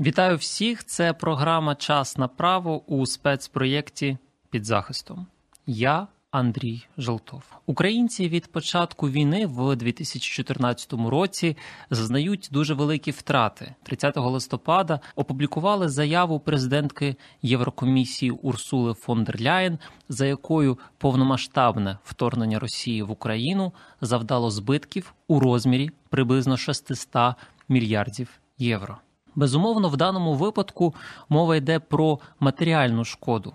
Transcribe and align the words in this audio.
Вітаю 0.00 0.36
всіх! 0.36 0.84
Це 0.84 1.12
програма 1.12 1.74
Час 1.74 2.16
на 2.16 2.28
право 2.28 2.82
у 2.86 3.06
спецпроєкті 3.06 4.18
під 4.50 4.64
захистом. 4.64 5.26
Я 5.66 6.06
Андрій 6.30 6.86
Желтов. 6.98 7.42
Українці 7.66 8.28
від 8.28 8.52
початку 8.52 9.08
війни 9.08 9.46
в 9.46 9.76
2014 9.76 10.92
році 10.92 11.56
зазнають 11.90 12.48
дуже 12.52 12.74
великі 12.74 13.10
втрати. 13.10 13.74
30 13.82 14.16
листопада 14.16 15.00
опублікували 15.14 15.88
заяву 15.88 16.40
президентки 16.40 17.16
Єврокомісії 17.42 18.30
Урсули 18.30 18.94
фон 18.94 19.24
дер 19.24 19.40
Ляєн, 19.40 19.78
за 20.08 20.26
якою 20.26 20.78
повномасштабне 20.98 21.98
вторгнення 22.04 22.58
Росії 22.58 23.02
в 23.02 23.10
Україну 23.10 23.72
завдало 24.00 24.50
збитків 24.50 25.14
у 25.28 25.40
розмірі 25.40 25.90
приблизно 26.10 26.56
600 26.56 27.34
мільярдів 27.68 28.28
євро. 28.58 28.98
Безумовно, 29.36 29.88
в 29.88 29.96
даному 29.96 30.34
випадку 30.34 30.94
мова 31.28 31.56
йде 31.56 31.78
про 31.78 32.18
матеріальну 32.40 33.04
шкоду. 33.04 33.52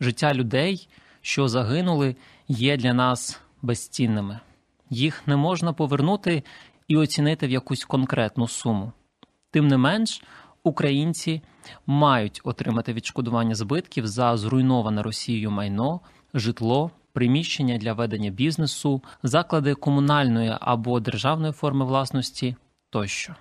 Життя 0.00 0.34
людей, 0.34 0.88
що 1.20 1.48
загинули, 1.48 2.16
є 2.48 2.76
для 2.76 2.94
нас 2.94 3.40
безцінними. 3.62 4.40
Їх 4.90 5.26
не 5.26 5.36
можна 5.36 5.72
повернути 5.72 6.42
і 6.88 6.96
оцінити 6.96 7.46
в 7.46 7.50
якусь 7.50 7.84
конкретну 7.84 8.48
суму. 8.48 8.92
Тим 9.50 9.68
не 9.68 9.76
менш, 9.76 10.22
українці 10.62 11.42
мають 11.86 12.40
отримати 12.44 12.92
відшкодування 12.92 13.54
збитків 13.54 14.06
за 14.06 14.36
зруйноване 14.36 15.02
Росією 15.02 15.50
майно, 15.50 16.00
житло, 16.34 16.90
приміщення 17.12 17.78
для 17.78 17.92
ведення 17.92 18.30
бізнесу, 18.30 19.02
заклади 19.22 19.74
комунальної 19.74 20.56
або 20.60 21.00
державної 21.00 21.52
форми 21.52 21.84
власності 21.84 22.56
тощо. 22.90 23.34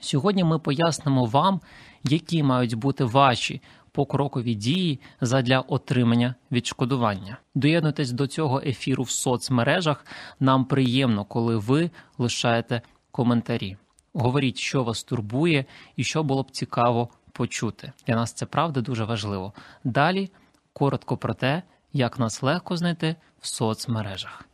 Сьогодні 0.00 0.44
ми 0.44 0.58
пояснимо 0.58 1.24
вам, 1.24 1.60
які 2.04 2.42
мають 2.42 2.74
бути 2.74 3.04
ваші 3.04 3.60
покрокові 3.92 4.54
дії 4.54 5.00
задля 5.20 5.60
отримання 5.60 6.34
відшкодування. 6.52 7.36
Доєднуйтесь 7.54 8.12
до 8.12 8.26
цього 8.26 8.62
ефіру 8.66 9.02
в 9.02 9.10
соцмережах. 9.10 10.06
Нам 10.40 10.64
приємно, 10.64 11.24
коли 11.24 11.56
ви 11.56 11.90
лишаєте 12.18 12.82
коментарі. 13.10 13.76
Говоріть, 14.14 14.58
що 14.58 14.84
вас 14.84 15.04
турбує 15.04 15.64
і 15.96 16.04
що 16.04 16.22
було 16.22 16.42
б 16.42 16.50
цікаво 16.50 17.08
почути. 17.32 17.92
Для 18.06 18.14
нас 18.14 18.32
це 18.32 18.46
правда 18.46 18.80
дуже 18.80 19.04
важливо. 19.04 19.52
Далі 19.84 20.30
коротко 20.72 21.16
про 21.16 21.34
те, 21.34 21.62
як 21.92 22.18
нас 22.18 22.42
легко 22.42 22.76
знайти 22.76 23.16
в 23.40 23.46
соцмережах. 23.46 24.44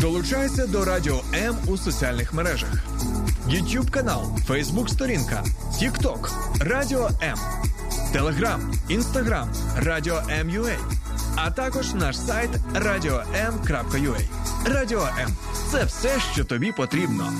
Долучайся 0.00 0.66
до 0.66 0.84
Радіо 0.84 1.20
М 1.34 1.56
у 1.66 1.76
соціальних 1.76 2.34
мережах: 2.34 2.84
YouTube 3.48 3.90
канал, 3.90 4.22
Facebook 4.48 4.88
сторінка, 4.88 5.44
TikTok, 5.72 6.30
Радіо 6.60 7.10
М, 7.22 7.38
Телеграм, 8.12 8.72
Інстаграм, 8.88 9.48
Радіо 9.76 10.22
М.Ю.А. 10.30 10.76
а 11.36 11.50
також 11.50 11.94
наш 11.94 12.18
сайт 12.18 12.50
radio.m.ua. 12.74 14.20
Радіо 14.66 15.08
М 15.20 15.36
це 15.70 15.84
все, 15.84 16.20
що 16.32 16.44
тобі 16.44 16.72
потрібно. 16.72 17.32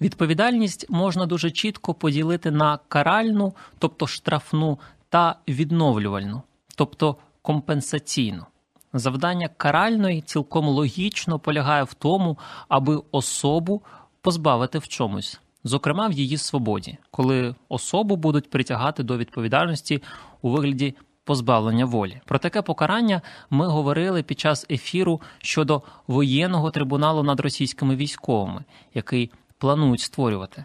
Відповідальність 0.00 0.86
можна 0.90 1.26
дуже 1.26 1.50
чітко 1.50 1.94
поділити 1.94 2.50
на 2.50 2.78
каральну, 2.88 3.54
тобто 3.78 4.06
штрафну, 4.06 4.78
та 5.08 5.36
відновлювальну, 5.48 6.42
тобто 6.76 7.16
компенсаційну. 7.44 8.46
Завдання 8.92 9.48
каральної 9.48 10.20
цілком 10.20 10.66
логічно 10.68 11.38
полягає 11.38 11.82
в 11.82 11.94
тому, 11.94 12.38
аби 12.68 13.02
особу 13.10 13.82
позбавити 14.20 14.78
в 14.78 14.88
чомусь, 14.88 15.40
зокрема 15.64 16.08
в 16.08 16.12
її 16.12 16.36
свободі, 16.36 16.98
коли 17.10 17.54
особу 17.68 18.16
будуть 18.16 18.50
притягати 18.50 19.02
до 19.02 19.16
відповідальності 19.16 20.02
у 20.42 20.50
вигляді 20.50 20.94
позбавлення 21.24 21.84
волі. 21.84 22.20
Про 22.24 22.38
таке 22.38 22.62
покарання 22.62 23.22
ми 23.50 23.66
говорили 23.66 24.22
під 24.22 24.40
час 24.40 24.66
ефіру 24.70 25.20
щодо 25.38 25.82
воєнного 26.06 26.70
трибуналу 26.70 27.22
над 27.22 27.40
російськими 27.40 27.96
військовими, 27.96 28.64
який 28.94 29.30
планують 29.58 30.00
створювати. 30.00 30.64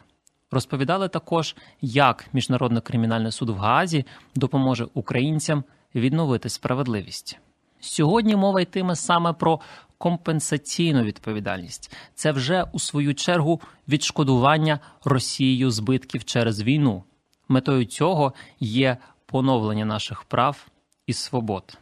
Розповідали 0.51 1.07
також, 1.07 1.56
як 1.81 2.25
Міжнародний 2.34 2.81
кримінальний 2.81 3.31
суд 3.31 3.50
в 3.50 3.57
Гаазі 3.57 4.06
допоможе 4.35 4.88
українцям 4.94 5.63
відновити 5.95 6.50
справедливість. 6.50 7.39
Сьогодні 7.79 8.35
мова 8.35 8.61
йтиме 8.61 8.95
саме 8.95 9.33
про 9.33 9.59
компенсаційну 9.97 11.03
відповідальність. 11.03 11.95
Це 12.16 12.31
вже 12.31 12.66
у 12.72 12.79
свою 12.79 13.16
чергу 13.16 13.61
відшкодування 13.88 14.79
Росією 15.03 15.72
збитків 15.72 16.25
через 16.25 16.61
війну. 16.61 17.03
Метою 17.47 17.85
цього 17.85 18.33
є 18.59 18.97
поновлення 19.25 19.85
наших 19.85 20.23
прав 20.23 20.67
і 21.07 21.13
свобод. 21.13 21.77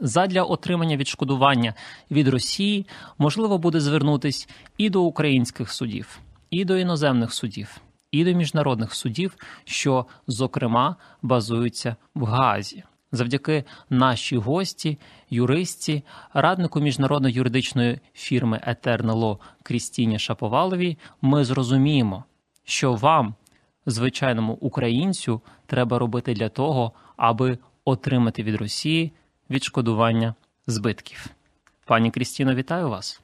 Задля 0.00 0.42
отримання 0.42 0.96
відшкодування 0.96 1.74
від 2.10 2.28
Росії 2.28 2.86
можливо 3.18 3.58
буде 3.58 3.80
звернутись 3.80 4.48
і 4.78 4.90
до 4.90 5.02
українських 5.02 5.72
судів, 5.72 6.18
і 6.50 6.64
до 6.64 6.78
іноземних 6.78 7.34
судів, 7.34 7.80
і 8.10 8.24
до 8.24 8.32
міжнародних 8.32 8.94
судів, 8.94 9.36
що, 9.64 10.06
зокрема, 10.26 10.96
базуються 11.22 11.96
в 12.14 12.24
Гаазі. 12.24 12.84
Завдяки 13.12 13.64
нашій 13.90 14.36
гості, 14.36 14.98
юристі, 15.30 16.02
раднику 16.34 16.80
міжнародної 16.80 17.34
юридичної 17.34 18.00
фірми 18.14 18.60
Етernelo 18.66 19.38
Крістіні 19.62 20.18
Шаповаловій, 20.18 20.98
ми 21.22 21.44
зрозуміємо, 21.44 22.24
що 22.64 22.94
вам, 22.94 23.34
звичайному 23.86 24.52
українцю, 24.52 25.40
треба 25.66 25.98
робити 25.98 26.34
для 26.34 26.48
того, 26.48 26.92
аби 27.16 27.58
отримати 27.84 28.42
від 28.42 28.54
Росії 28.54 29.12
відшкодування 29.50 30.34
збитків. 30.66 31.26
Пані 31.86 32.10
Крістіно, 32.10 32.54
вітаю 32.54 32.88
вас. 32.88 33.22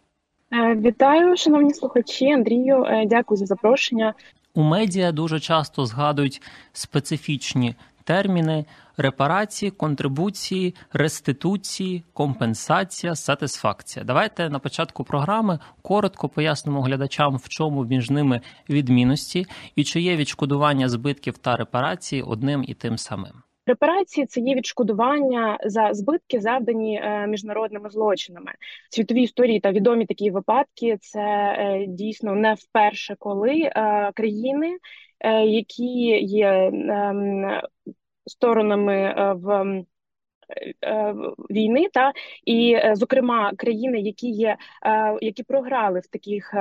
Е, 0.52 0.74
вітаю, 0.74 1.36
шановні 1.36 1.74
слухачі. 1.74 2.30
Андрію, 2.30 2.84
е, 2.84 3.06
дякую 3.06 3.38
за 3.38 3.46
запрошення. 3.46 4.14
У 4.54 4.62
медіа 4.62 5.12
дуже 5.12 5.40
часто 5.40 5.86
згадують 5.86 6.42
специфічні 6.72 7.74
терміни 8.04 8.64
репарації, 8.96 9.70
контрибуції, 9.70 10.74
реституції, 10.92 12.04
компенсація, 12.12 13.14
сатисфакція. 13.14 14.04
Давайте 14.04 14.50
на 14.50 14.58
початку 14.58 15.04
програми 15.04 15.58
коротко 15.82 16.28
пояснимо 16.28 16.82
глядачам, 16.82 17.36
в 17.36 17.48
чому 17.48 17.84
між 17.84 18.10
ними 18.10 18.40
відмінності 18.70 19.46
і 19.76 19.84
чи 19.84 20.00
є 20.00 20.16
відшкодування 20.16 20.88
збитків 20.88 21.38
та 21.38 21.56
репарації 21.56 22.22
одним 22.22 22.64
і 22.68 22.74
тим 22.74 22.98
самим. 22.98 23.32
Репарації 23.66 24.26
це 24.26 24.40
є 24.40 24.54
відшкодування 24.54 25.58
за 25.64 25.94
збитки, 25.94 26.40
завдані 26.40 27.00
е, 27.04 27.26
міжнародними 27.26 27.90
злочинами. 27.90 28.52
В 28.90 28.94
світовій 28.94 29.22
історії 29.22 29.60
та 29.60 29.72
відомі 29.72 30.06
такі 30.06 30.30
випадки. 30.30 30.98
Це 31.00 31.20
е, 31.20 31.84
дійсно 31.88 32.34
не 32.34 32.54
вперше, 32.54 33.16
коли 33.18 33.52
е, 33.52 34.10
країни, 34.14 34.76
які 35.46 35.84
є 36.20 36.70
ем, 36.72 37.60
сторонами 38.28 39.14
в 39.34 39.64
Е, 39.74 39.84
війни, 41.50 41.88
та 41.92 42.12
і 42.44 42.72
е, 42.72 42.92
зокрема 42.96 43.52
країни, 43.56 44.00
які 44.00 44.30
є, 44.30 44.56
е, 44.86 45.16
які 45.20 45.42
програли 45.42 46.00
в 46.00 46.06
таких 46.06 46.54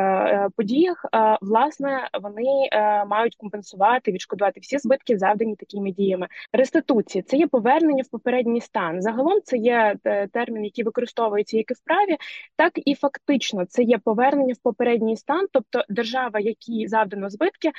подіях, 0.56 1.06
власне 1.42 2.10
вони 2.22 2.70
мають 3.08 3.36
компенсувати 3.36 4.12
відшкодувати 4.12 4.60
всі 4.60 4.78
збитки, 4.78 5.18
завдані 5.18 5.56
такими 5.56 5.92
діями. 5.92 6.28
Реституції 6.54 7.22
це 7.22 7.38
є 7.38 7.48
повернення 7.48 8.04
в 8.04 8.12
попередній 8.12 8.62
стан. 8.62 9.02
Загалом 9.02 9.40
це 9.44 9.58
є 9.58 9.96
термін, 10.34 10.64
який 10.64 10.84
використовується 10.84 11.58
як 11.58 11.72
і 11.72 11.74
в 11.74 11.80
праві, 11.80 12.18
так 12.56 12.72
і 12.76 12.96
фактично 12.96 13.66
це 13.66 13.84
є 13.84 13.98
повернення 13.98 14.54
в 14.54 14.64
попередній 14.64 15.18
стан, 15.18 15.48
тобто 15.52 15.84
держава, 15.90 16.40
якій 16.40 16.88
завдано 16.88 17.30
збитки, 17.30 17.72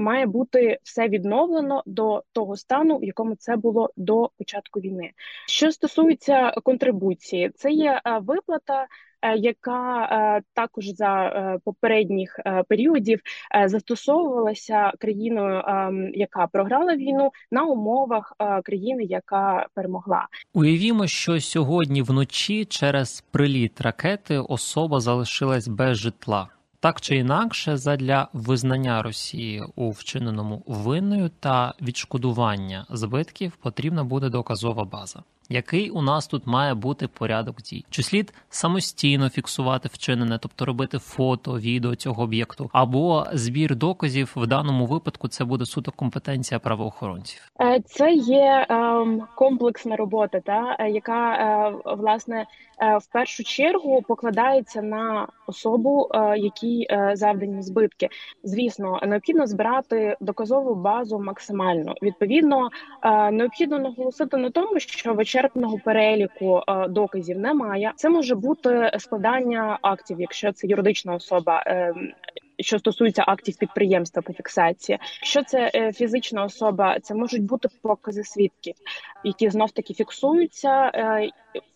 має 0.00 0.26
бути 0.26 0.78
все 0.82 1.08
відновлено 1.08 1.82
до 1.86 2.22
того 2.32 2.56
стану, 2.56 2.98
в 2.98 3.04
якому 3.04 3.36
це 3.36 3.56
було 3.56 3.90
до 3.96 4.30
початку 4.38 4.80
війни. 4.80 5.10
Що 5.46 5.72
стосується 5.72 6.50
контрибуції, 6.62 7.50
це 7.54 7.70
є 7.70 8.00
е, 8.06 8.18
виплата. 8.18 8.86
Е, 9.22 9.36
яка 9.36 10.02
е, 10.02 10.42
також 10.54 10.86
за 10.86 11.32
попередніх 11.64 12.40
періодів 12.68 13.20
застосовувалася 13.66 14.92
країною, 14.98 15.62
яка 16.14 16.46
програла 16.46 16.96
війну 16.96 17.30
на 17.50 17.64
умовах 17.64 18.34
країни, 18.64 19.04
яка 19.04 19.66
перемогла, 19.74 20.28
уявімо, 20.52 21.06
що 21.06 21.40
сьогодні 21.40 22.02
вночі 22.02 22.64
через 22.64 23.24
приліт 23.30 23.80
ракети 23.80 24.38
особа 24.38 25.00
залишилась 25.00 25.68
без 25.68 25.96
житла. 25.98 26.48
Так 26.80 27.00
чи 27.00 27.16
інакше, 27.16 27.76
задля 27.76 28.28
визнання 28.32 29.02
Росії 29.02 29.62
у 29.76 29.90
вчиненому 29.90 30.62
винною 30.66 31.30
та 31.40 31.74
відшкодування 31.82 32.86
збитків 32.90 33.56
потрібна 33.56 34.04
буде 34.04 34.28
доказова 34.28 34.84
база. 34.84 35.22
Який 35.52 35.90
у 35.90 36.02
нас 36.02 36.26
тут 36.26 36.46
має 36.46 36.74
бути 36.74 37.08
порядок 37.08 37.56
дій? 37.62 37.84
Чи 37.90 38.02
слід 38.02 38.34
самостійно 38.50 39.28
фіксувати 39.28 39.88
вчинене, 39.92 40.38
тобто 40.42 40.64
робити 40.64 40.98
фото, 40.98 41.58
відео 41.58 41.94
цього 41.94 42.22
об'єкту, 42.22 42.70
або 42.72 43.26
збір 43.32 43.76
доказів 43.76 44.32
в 44.36 44.46
даному 44.46 44.86
випадку 44.86 45.28
це 45.28 45.44
буде 45.44 45.64
суто 45.64 45.92
компетенція 45.92 46.58
правоохоронців? 46.58 47.50
Е, 47.60 47.80
це 47.86 48.12
є 48.12 48.66
ем, 48.68 49.22
комплексна 49.34 49.96
робота, 49.96 50.40
та 50.40 50.76
е, 50.78 50.90
яка 50.90 51.32
е, 51.34 51.74
власне 51.96 52.46
е, 52.82 52.98
в 52.98 53.06
першу 53.06 53.44
чергу 53.44 54.02
покладається 54.08 54.82
на 54.82 55.26
особу, 55.46 56.08
е, 56.14 56.38
якій 56.38 56.86
е, 56.90 57.10
завдані 57.14 57.62
збитки. 57.62 58.08
Звісно, 58.44 59.00
необхідно 59.06 59.46
збирати 59.46 60.16
доказову 60.20 60.74
базу 60.74 61.18
максимально. 61.18 61.94
Відповідно, 62.02 62.68
необхідно 63.32 63.78
наголосити 63.78 64.36
на 64.36 64.50
тому, 64.50 64.80
що 64.80 65.14
вечер 65.14 65.39
вичерпного 65.40 65.78
переліку 65.78 66.62
е, 66.68 66.88
доказів 66.88 67.38
немає. 67.38 67.92
Це 67.96 68.08
може 68.08 68.34
бути 68.34 68.92
складання 68.98 69.78
актів, 69.82 70.20
якщо 70.20 70.52
це 70.52 70.66
юридична 70.66 71.14
особа. 71.14 71.64
Е, 71.66 71.94
що 72.58 72.78
стосується 72.78 73.24
актів 73.26 73.56
підприємства 73.56 74.22
по 74.22 74.32
фіксації, 74.32 74.98
якщо 75.20 75.42
це 75.42 75.70
е, 75.74 75.92
фізична 75.92 76.44
особа, 76.44 77.00
це 77.00 77.14
можуть 77.14 77.42
бути 77.42 77.68
покази 77.82 78.24
свідків, 78.24 78.74
які 79.24 79.50
знов 79.50 79.70
таки 79.70 79.94
фіксуються. 79.94 80.92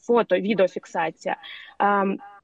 Фото, 0.01 0.37
відеофіксація. 0.37 1.37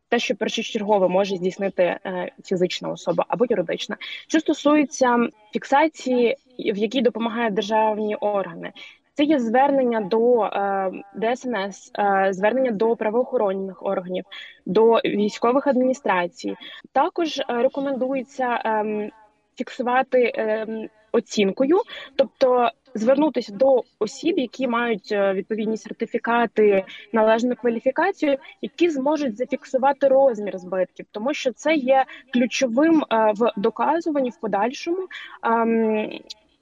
Те, 0.08 0.18
що 0.18 0.34
першочергово 0.36 1.08
може 1.08 1.36
здійснити 1.36 1.98
фізична 2.44 2.88
особа 2.88 3.24
або 3.28 3.44
юридична, 3.48 3.96
що 4.28 4.40
стосується 4.40 5.28
фіксації, 5.52 6.36
в 6.58 6.76
якій 6.76 7.02
допомагають 7.02 7.54
державні 7.54 8.14
органи, 8.14 8.72
це 9.14 9.24
є 9.24 9.38
звернення 9.38 10.00
до 10.00 10.44
е, 10.44 10.90
ДСНС, 11.14 11.92
е, 11.98 12.28
звернення 12.32 12.70
до 12.70 12.96
правоохоронних 12.96 13.82
органів, 13.82 14.24
до 14.66 14.94
військових 14.94 15.66
адміністрацій. 15.66 16.56
Також 16.92 17.38
е, 17.38 17.44
рекомендується 17.48 18.62
е, 18.64 19.10
фіксувати 19.56 20.22
е, 20.22 20.66
оцінкою, 21.12 21.78
тобто 22.16 22.70
звернутися 22.94 23.52
до 23.52 23.82
осіб, 23.98 24.38
які 24.38 24.68
мають 24.68 25.12
е, 25.12 25.32
відповідні 25.32 25.76
сертифікати, 25.76 26.84
належну 27.12 27.54
кваліфікацію, 27.56 28.36
які 28.62 28.90
зможуть 28.90 29.36
зафіксувати 29.36 30.08
розмір 30.08 30.58
збитків, 30.58 31.06
тому 31.10 31.34
що 31.34 31.52
це 31.52 31.74
є 31.74 32.04
ключовим 32.32 33.02
е, 33.02 33.32
в 33.36 33.52
доказуванні 33.56 34.30
в 34.30 34.40
подальшому. 34.40 34.98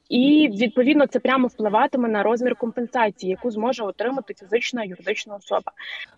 І 0.09 0.49
відповідно 0.55 1.07
це 1.07 1.19
прямо 1.19 1.47
впливатиме 1.47 2.09
на 2.09 2.23
розмір 2.23 2.57
компенсації, 2.57 3.31
яку 3.31 3.51
зможе 3.51 3.85
отримати 3.85 4.35
фізична 4.35 4.85
юридична 4.85 5.35
особа. 5.35 5.73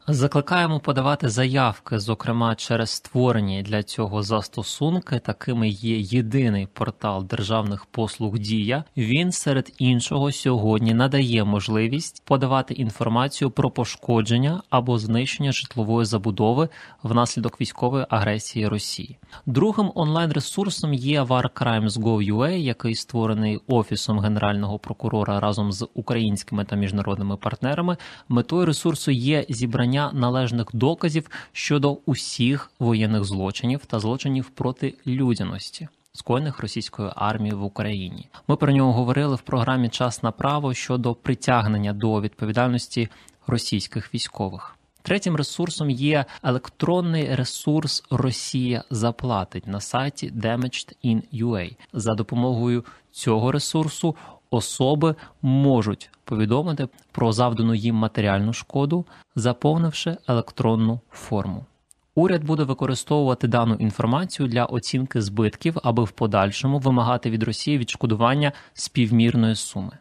Закликаємо 0.08 0.81
подавати 0.81 1.28
заявки, 1.28 1.98
зокрема 1.98 2.54
через 2.54 2.90
створені 2.90 3.62
для 3.62 3.82
цього 3.82 4.22
застосунки. 4.22 5.19
Такими 5.19 5.69
є 5.69 5.98
єдиний 5.98 6.69
портал 6.72 7.25
державних 7.25 7.87
послуг 7.87 8.38
Дія. 8.38 8.84
Він 8.96 9.32
серед 9.32 9.72
іншого 9.78 10.32
сьогодні 10.32 10.94
надає 10.94 11.44
можливість 11.44 12.22
подавати 12.25 12.75
інформацію 12.75 13.50
про 13.50 13.70
пошкодження 13.70 14.62
або 14.70 14.98
знищення 14.98 15.52
житлової 15.52 16.04
забудови 16.04 16.69
внаслідок 17.02 17.60
військової 17.60 18.06
агресії 18.08 18.69
Росії. 18.69 19.19
Другим 19.46 19.93
онлайн 19.94 20.32
ресурсом 20.32 20.94
є 20.94 21.22
warcrimes.gov.ua, 21.22 22.50
який 22.50 22.94
створений 22.94 23.60
офісом 23.81 24.21
генерального 24.21 24.79
прокурора 24.79 25.41
разом 25.41 25.73
з 25.73 25.88
українськими 25.94 26.65
та 26.65 26.77
міжнародними 26.77 27.37
партнерами. 27.37 27.97
Метою 28.29 28.67
ресурсу 28.67 29.11
є 29.11 29.47
зібрання 29.49 30.11
належних 30.15 30.67
доказів 30.73 31.31
щодо 31.53 31.99
усіх 32.06 32.71
воєнних 32.79 33.25
злочинів 33.25 33.85
та 33.87 34.00
злочинів 34.00 34.50
проти 34.50 34.94
людяності. 35.06 35.88
Скоєних 36.12 36.61
російською 36.61 37.12
армією 37.17 37.59
в 37.59 37.65
Україні 37.65 38.29
ми 38.49 38.56
про 38.56 38.73
нього 38.73 38.93
говорили 38.93 39.37
в 39.37 39.41
програмі 39.41 39.88
Час 39.88 40.23
на 40.23 40.31
право 40.31 40.75
щодо 40.75 41.15
притягнення 41.15 41.93
до 41.93 42.21
відповідальності 42.21 43.09
російських 43.47 44.15
військових. 44.15 44.77
Третім 45.02 45.37
ресурсом 45.37 45.91
є 45.91 46.25
електронний 46.43 47.35
ресурс 47.35 48.05
Росія 48.11 48.85
заплатить 48.91 49.67
на 49.67 49.81
сайті 49.81 50.32
Damaged.in.ua. 50.37 51.76
За 51.93 52.14
допомогою 52.14 52.85
цього 53.11 53.52
ресурсу 53.52 54.17
особи 54.50 55.14
можуть 55.43 56.11
повідомити 56.25 56.88
про 57.12 57.32
завдану 57.32 57.75
їм 57.75 57.94
матеріальну 57.94 58.52
шкоду, 58.52 59.06
заповнивши 59.37 60.17
електронну 60.29 61.00
форму. 61.11 61.64
Уряд 62.14 62.44
буде 62.44 62.62
використовувати 62.62 63.49
дану 63.49 63.75
інформацію 63.75 64.49
для 64.49 64.64
оцінки 64.64 65.20
збитків, 65.23 65.76
аби 65.82 66.05
в 66.05 66.11
подальшому 66.11 66.79
вимагати 66.79 67.31
від 67.31 67.43
Росії 67.43 67.79
відшкодування 67.79 68.53
співмірної 68.75 69.55
суми 69.55 69.99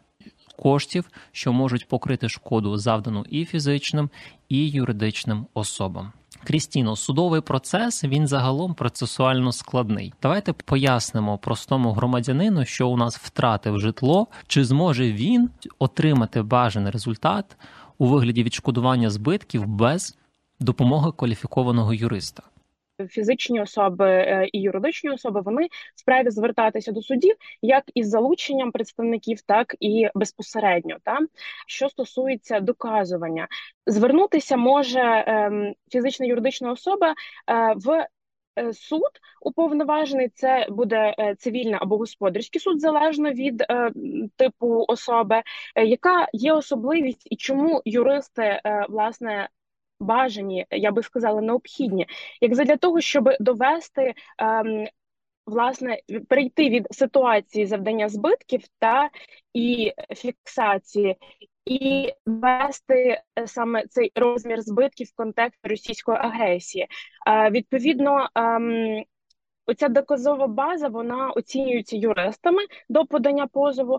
коштів, 0.62 1.10
що 1.32 1.52
можуть 1.52 1.88
покрити 1.88 2.28
шкоду, 2.28 2.76
завдану 2.76 3.24
і 3.30 3.44
фізичним, 3.44 4.10
і 4.48 4.68
юридичним 4.68 5.46
особам. 5.54 6.12
Крістіно, 6.44 6.96
судовий 6.96 7.40
процес 7.40 8.04
він 8.04 8.26
загалом 8.26 8.74
процесуально 8.74 9.52
складний. 9.52 10.14
Давайте 10.22 10.52
пояснимо 10.52 11.38
простому 11.38 11.92
громадянину, 11.92 12.64
що 12.64 12.88
у 12.88 12.96
нас 12.96 13.18
втратив 13.18 13.78
житло, 13.80 14.26
чи 14.46 14.64
зможе 14.64 15.12
він 15.12 15.50
отримати 15.78 16.42
бажаний 16.42 16.92
результат 16.92 17.56
у 17.98 18.06
вигляді 18.06 18.42
відшкодування 18.42 19.10
збитків 19.10 19.66
без 19.66 20.16
допомоги 20.60 21.12
кваліфікованого 21.16 21.94
юриста 21.94 22.42
фізичні 23.08 23.60
особи 23.60 24.06
е, 24.08 24.48
і 24.52 24.60
юридичні 24.60 25.10
особи 25.10 25.40
вони 25.40 25.68
справі 25.94 26.30
звертатися 26.30 26.92
до 26.92 27.02
судів 27.02 27.36
як 27.62 27.84
із 27.94 28.08
залученням 28.08 28.72
представників, 28.72 29.40
так 29.40 29.76
і 29.80 30.08
безпосередньо. 30.14 30.96
Та 31.02 31.18
що 31.66 31.88
стосується 31.88 32.60
доказування, 32.60 33.48
звернутися 33.86 34.56
може 34.56 35.24
ем, 35.26 35.74
фізична 35.92 36.26
юридична 36.26 36.72
особа 36.72 37.08
е, 37.10 37.14
в. 37.76 38.06
Е, 38.58 38.72
суд 38.72 39.10
уповноважений 39.40 40.28
це 40.28 40.66
буде 40.70 41.14
цивільний 41.38 41.78
або 41.80 41.96
господарський 41.96 42.60
суд 42.60 42.80
залежно 42.80 43.30
від 43.30 43.62
е, 43.62 43.90
типу 44.36 44.84
особи, 44.88 45.42
яка 45.76 46.28
є 46.32 46.52
особливість 46.52 47.28
і 47.30 47.36
чому 47.36 47.82
юристи 47.84 48.42
е, 48.42 48.86
власне 48.88 49.48
бажані, 50.00 50.66
я 50.70 50.92
би 50.92 51.02
сказала, 51.02 51.40
необхідні, 51.40 52.06
як 52.40 52.52
для 52.52 52.76
того, 52.76 53.00
щоб 53.00 53.30
довести. 53.40 54.14
Ем, 54.38 54.86
Власне, 55.46 55.98
перейти 56.28 56.68
від 56.68 56.86
ситуації 56.90 57.66
завдання 57.66 58.08
збитків 58.08 58.60
та 58.78 59.10
і 59.54 59.92
фіксації, 60.16 61.16
і 61.64 62.12
вести 62.26 63.22
е, 63.38 63.46
саме 63.46 63.86
цей 63.86 64.12
розмір 64.14 64.60
збитків 64.60 65.06
в 65.06 65.16
контексті 65.16 65.68
російської 65.68 66.18
агресії. 66.18 66.86
Відповідно, 67.50 68.28
ем, 68.34 69.04
оця 69.70 69.88
доказова 69.88 70.46
база 70.46 70.88
вона 70.88 71.30
оцінюється 71.30 71.96
юристами 71.96 72.62
до 72.88 73.06
подання 73.06 73.46
позову. 73.46 73.98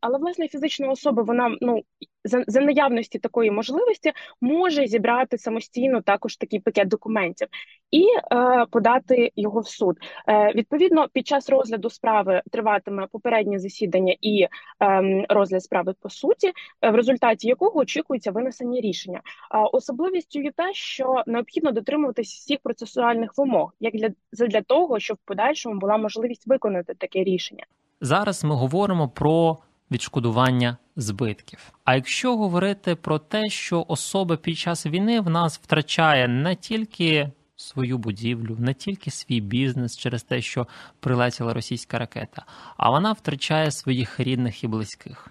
Але 0.00 0.18
власне 0.18 0.48
фізична 0.48 0.88
особа 0.88 1.22
вона 1.22 1.56
ну 1.60 1.82
за 2.26 2.44
за 2.46 2.60
наявності 2.60 3.18
такої 3.18 3.50
можливості 3.50 4.12
може 4.40 4.86
зібрати 4.86 5.38
самостійно 5.38 6.00
також 6.02 6.36
такий 6.36 6.60
пакет 6.60 6.88
документів 6.88 7.48
і 7.90 8.06
е, 8.32 8.66
подати 8.70 9.32
його 9.36 9.60
в 9.60 9.68
суд. 9.68 9.96
Е, 10.28 10.52
Відповідно, 10.54 11.08
під 11.12 11.26
час 11.26 11.50
розгляду 11.50 11.90
справи 11.90 12.42
триватиме 12.52 13.06
попереднє 13.12 13.58
засідання 13.58 14.16
і 14.20 14.46
е, 14.82 15.26
розгляд 15.28 15.62
справи 15.62 15.94
по 16.00 16.10
суті, 16.10 16.52
в 16.82 16.94
результаті 16.94 17.48
якого 17.48 17.78
очікується 17.78 18.30
винесення 18.30 18.80
рішення. 18.80 19.18
Е, 19.18 19.58
особливістю 19.72 20.40
є 20.40 20.50
те, 20.56 20.74
що 20.74 21.22
необхідно 21.26 21.72
дотримуватися 21.72 22.34
всіх 22.36 22.58
процесуальних 22.62 23.30
вимог, 23.36 23.72
як 23.80 23.94
для 23.94 24.08
для 24.32 24.62
того, 24.62 24.95
щоб 25.00 25.16
в 25.16 25.26
подальшому 25.26 25.80
була 25.80 25.96
можливість 25.96 26.46
виконати 26.46 26.94
таке 26.94 27.24
рішення. 27.24 27.64
Зараз 28.00 28.44
ми 28.44 28.54
говоримо 28.54 29.08
про 29.08 29.58
відшкодування 29.90 30.76
збитків. 30.96 31.72
А 31.84 31.94
якщо 31.94 32.36
говорити 32.36 32.94
про 32.94 33.18
те, 33.18 33.48
що 33.48 33.84
особа 33.88 34.36
під 34.36 34.58
час 34.58 34.86
війни 34.86 35.20
в 35.20 35.30
нас 35.30 35.58
втрачає 35.58 36.28
не 36.28 36.54
тільки 36.54 37.30
свою 37.56 37.98
будівлю, 37.98 38.56
не 38.58 38.74
тільки 38.74 39.10
свій 39.10 39.40
бізнес 39.40 39.96
через 39.96 40.22
те, 40.22 40.40
що 40.40 40.66
прилетіла 41.00 41.54
російська 41.54 41.98
ракета, 41.98 42.44
а 42.76 42.90
вона 42.90 43.12
втрачає 43.12 43.70
своїх 43.70 44.20
рідних 44.20 44.64
і 44.64 44.66
близьких. 44.66 45.28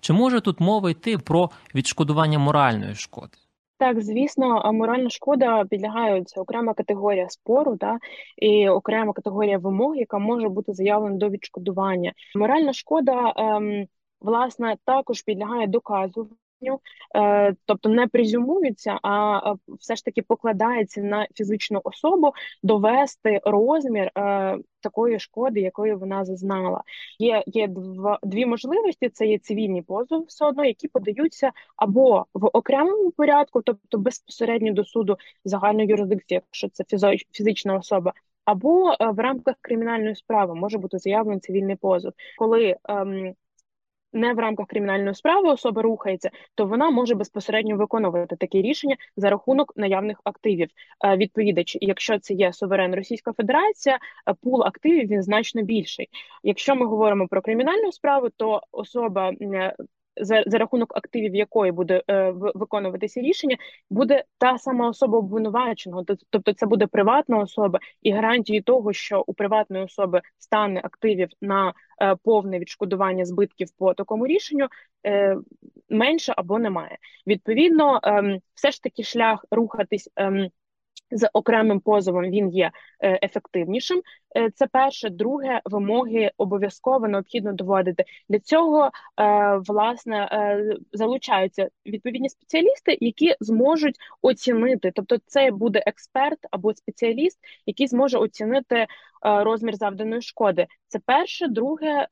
Чи 0.00 0.12
може 0.12 0.40
тут 0.40 0.60
мова 0.60 0.90
йти 0.90 1.18
про 1.18 1.50
відшкодування 1.74 2.38
моральної 2.38 2.94
шкоди? 2.94 3.38
Так, 3.78 4.02
звісно, 4.02 4.72
моральна 4.72 5.10
шкода 5.10 5.64
підлягає 5.64 6.24
це 6.24 6.40
окрема 6.40 6.74
категорія 6.74 7.28
спору, 7.28 7.76
та 7.76 7.98
і 8.36 8.68
окрема 8.68 9.12
категорія 9.12 9.58
вимог, 9.58 9.96
яка 9.96 10.18
може 10.18 10.48
бути 10.48 10.72
заявлена 10.74 11.16
до 11.16 11.28
відшкодування. 11.28 12.12
Моральна 12.36 12.72
шкода, 12.72 13.32
ем, 13.36 13.86
власне, 14.20 14.76
також 14.84 15.22
підлягає 15.22 15.66
доказу 15.66 16.28
тобто 17.66 17.88
не 17.88 18.06
презюмується, 18.06 18.98
а 19.02 19.54
все 19.78 19.96
ж 19.96 20.04
таки 20.04 20.22
покладається 20.22 21.00
на 21.00 21.26
фізичну 21.34 21.80
особу 21.84 22.32
довести 22.62 23.40
розмір 23.44 24.10
е, 24.18 24.58
такої 24.80 25.18
шкоди, 25.18 25.60
якої 25.60 25.94
вона 25.94 26.24
зазнала. 26.24 26.82
Є 27.18 27.42
є 27.46 27.66
два 27.68 28.18
дві 28.22 28.46
можливості: 28.46 29.08
це 29.08 29.26
є 29.26 29.38
цивільні 29.38 29.82
позови, 29.82 30.24
все 30.28 30.46
одно, 30.46 30.64
які 30.64 30.88
подаються 30.88 31.52
або 31.76 32.26
в 32.34 32.46
окремому 32.46 33.10
порядку, 33.10 33.62
тобто 33.62 33.98
безпосередньо 33.98 34.72
до 34.72 34.84
суду 34.84 35.16
загальної 35.44 35.88
юрисдикції, 35.88 36.40
якщо 36.44 36.68
це 36.68 36.84
фізична 37.32 37.76
особа. 37.76 38.12
Або 38.44 38.92
е, 38.92 39.10
в 39.10 39.18
рамках 39.18 39.54
кримінальної 39.60 40.14
справи 40.14 40.54
може 40.54 40.78
бути 40.78 40.98
заявлений 40.98 41.40
цивільний 41.40 41.76
позов, 41.76 42.12
коли 42.38 42.76
ем, 42.88 43.34
не 44.12 44.34
в 44.34 44.38
рамках 44.38 44.66
кримінальної 44.66 45.14
справи 45.14 45.50
особа 45.50 45.82
рухається, 45.82 46.30
то 46.54 46.66
вона 46.66 46.90
може 46.90 47.14
безпосередньо 47.14 47.76
виконувати 47.76 48.36
таке 48.36 48.62
рішення 48.62 48.96
за 49.16 49.30
рахунок 49.30 49.72
наявних 49.76 50.20
активів 50.24 50.68
Відповідач. 51.16 51.78
Якщо 51.80 52.18
це 52.18 52.34
є 52.34 52.52
суверен 52.52 52.94
Російська 52.94 53.32
Федерація, 53.32 53.98
е, 54.28 54.34
пул 54.42 54.62
активів 54.62 55.08
він 55.08 55.22
значно 55.22 55.62
більший. 55.62 56.08
Якщо 56.42 56.76
ми 56.76 56.86
говоримо 56.86 57.28
про 57.28 57.42
кримінальну 57.42 57.92
справу, 57.92 58.28
то 58.36 58.62
особа 58.72 59.30
е, 59.30 59.74
за 60.20 60.42
за 60.46 60.58
рахунок 60.58 60.96
активів 60.96 61.34
якої 61.34 61.72
буде 61.72 62.02
е, 62.10 62.30
виконуватися 62.30 63.20
рішення, 63.20 63.56
буде 63.90 64.24
та 64.38 64.58
сама 64.58 64.88
особа 64.88 65.18
обвинуваченого, 65.18 66.04
тобто 66.30 66.52
це 66.52 66.66
буде 66.66 66.86
приватна 66.86 67.38
особа, 67.38 67.78
і 68.02 68.12
гарантії 68.12 68.60
того, 68.60 68.92
що 68.92 69.24
у 69.26 69.34
приватної 69.34 69.84
особи 69.84 70.20
стане 70.38 70.80
активів 70.84 71.28
на 71.40 71.72
е, 72.02 72.16
повне 72.24 72.58
відшкодування 72.58 73.24
збитків 73.24 73.68
по 73.78 73.94
такому 73.94 74.26
рішенню 74.26 74.66
е, 75.06 75.36
менше 75.88 76.34
або 76.36 76.58
немає. 76.58 76.98
Відповідно, 77.26 78.00
е, 78.04 78.40
все 78.54 78.70
ж 78.70 78.82
таки 78.82 79.02
шлях 79.02 79.44
рухатись. 79.50 80.10
Е, 80.18 80.50
з 81.10 81.28
окремим 81.32 81.80
позовом 81.80 82.24
він 82.24 82.48
є 82.48 82.70
е, 83.00 83.18
ефективнішим. 83.22 84.02
Е, 84.36 84.50
це 84.50 84.66
перше, 84.66 85.10
друге 85.10 85.60
вимоги 85.64 86.30
обов'язково 86.36 87.08
необхідно 87.08 87.52
доводити. 87.52 88.04
Для 88.28 88.38
цього 88.38 88.90
е, 89.20 89.60
власне 89.66 90.28
залучаються 90.92 91.68
відповідні 91.86 92.28
спеціалісти, 92.28 92.98
які 93.00 93.34
зможуть 93.40 93.96
оцінити, 94.22 94.92
тобто 94.94 95.16
це 95.26 95.50
буде 95.50 95.82
експерт 95.86 96.38
або 96.50 96.74
спеціаліст, 96.74 97.38
який 97.66 97.86
зможе 97.86 98.18
оцінити 98.18 98.86
розмір 99.22 99.76
завданої 99.76 100.22
шкоди. 100.22 100.66
Це 100.88 100.98
перше, 100.98 101.48
друге, 101.48 102.06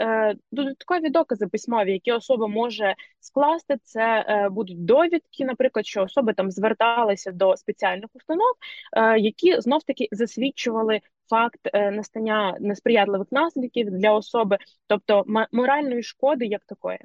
додаткові 0.52 1.10
докази 1.10 1.46
письмові, 1.46 1.92
які 1.92 2.12
особа 2.12 2.46
може 2.46 2.94
скласти. 3.20 3.76
Це 3.82 4.24
будуть 4.50 4.84
довідки, 4.84 5.44
наприклад, 5.44 5.86
що 5.86 6.02
особи 6.02 6.32
там 6.32 6.50
зверталися 6.50 7.32
до 7.32 7.56
спеціальних 7.56 8.10
установ. 8.14 8.52
Е, 8.96 9.18
які 9.18 9.60
знов 9.60 9.82
таки 9.82 10.08
засвідчували 10.12 11.00
факт 11.30 11.60
е, 11.64 11.90
настання 11.90 12.56
несприятливих 12.60 13.28
наслідків 13.30 13.90
для 13.90 14.12
особи, 14.12 14.58
тобто 14.86 15.24
моральної 15.52 16.02
шкоди, 16.02 16.46
як 16.46 16.64
такої. 16.66 16.98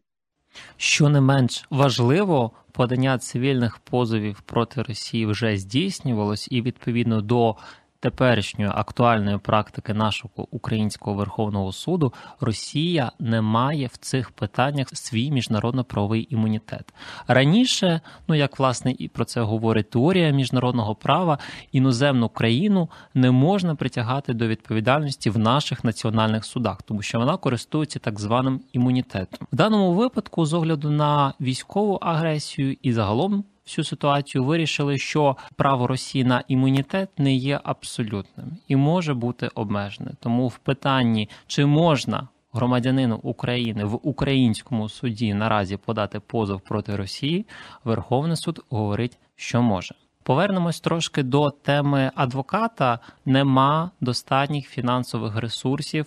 Що 0.77 1.09
не 1.09 1.21
менш 1.21 1.65
важливо, 1.69 2.51
подання 2.71 3.17
цивільних 3.17 3.77
позовів 3.77 4.41
проти 4.41 4.81
Росії 4.81 5.25
вже 5.25 5.57
здійснювалось, 5.57 6.47
і 6.51 6.61
відповідно 6.61 7.21
до 7.21 7.55
теперішньої 8.01 8.71
актуальної 8.75 9.37
практики 9.37 9.93
нашого 9.93 10.47
українського 10.51 11.15
верховного 11.15 11.71
суду 11.71 12.13
Росія 12.39 13.11
не 13.19 13.41
має 13.41 13.87
в 13.87 13.97
цих 13.97 14.31
питаннях 14.31 14.87
свій 14.93 15.31
міжнародно-правовий 15.31 16.27
імунітет 16.29 16.93
раніше. 17.27 18.01
Ну 18.27 18.35
як 18.35 18.59
власне 18.59 18.95
і 18.99 19.07
про 19.07 19.25
це 19.25 19.41
говорить 19.41 19.89
теорія 19.89 20.29
міжнародного 20.31 20.95
права, 20.95 21.37
іноземну 21.71 22.29
країну 22.29 22.89
не 23.13 23.31
можна 23.31 23.75
притягати 23.75 24.33
до 24.33 24.47
відповідальності 24.47 25.29
в 25.29 25.37
наших 25.37 25.83
національних 25.83 26.45
судах, 26.45 26.81
тому 26.81 27.01
що 27.01 27.19
вона 27.19 27.37
користується 27.37 27.99
так 27.99 28.19
званим 28.19 28.61
імунітетом 28.73 29.47
в 29.51 29.55
даному 29.55 29.93
випадку 29.93 30.45
з 30.45 30.53
огляду 30.53 30.89
на 30.89 31.33
військову 31.41 31.95
агресію 31.95 32.77
і 32.81 32.93
загалом 32.93 33.43
всю 33.65 33.85
ситуацію 33.85 34.43
вирішили, 34.43 34.97
що 34.97 35.37
право 35.55 35.87
Росії 35.87 36.23
на 36.23 36.43
імунітет 36.47 37.09
не 37.17 37.33
є 37.33 37.59
абсолютним 37.63 38.57
і 38.67 38.75
може 38.75 39.13
бути 39.13 39.49
обмежене. 39.55 40.11
Тому 40.19 40.47
в 40.47 40.57
питанні 40.57 41.29
чи 41.47 41.65
можна 41.65 42.27
громадянину 42.53 43.19
України 43.23 43.83
в 43.83 43.99
українському 44.07 44.89
суді 44.89 45.33
наразі 45.33 45.77
подати 45.77 46.19
позов 46.19 46.61
проти 46.61 46.95
Росії, 46.95 47.45
Верховний 47.83 48.37
суд 48.37 48.65
говорить, 48.69 49.17
що 49.35 49.61
може. 49.61 49.95
Повернемось 50.23 50.79
трошки 50.79 51.23
до 51.23 51.49
теми 51.49 52.11
адвоката. 52.15 52.99
Нема 53.25 53.91
достатніх 54.01 54.67
фінансових 54.67 55.35
ресурсів 55.35 56.05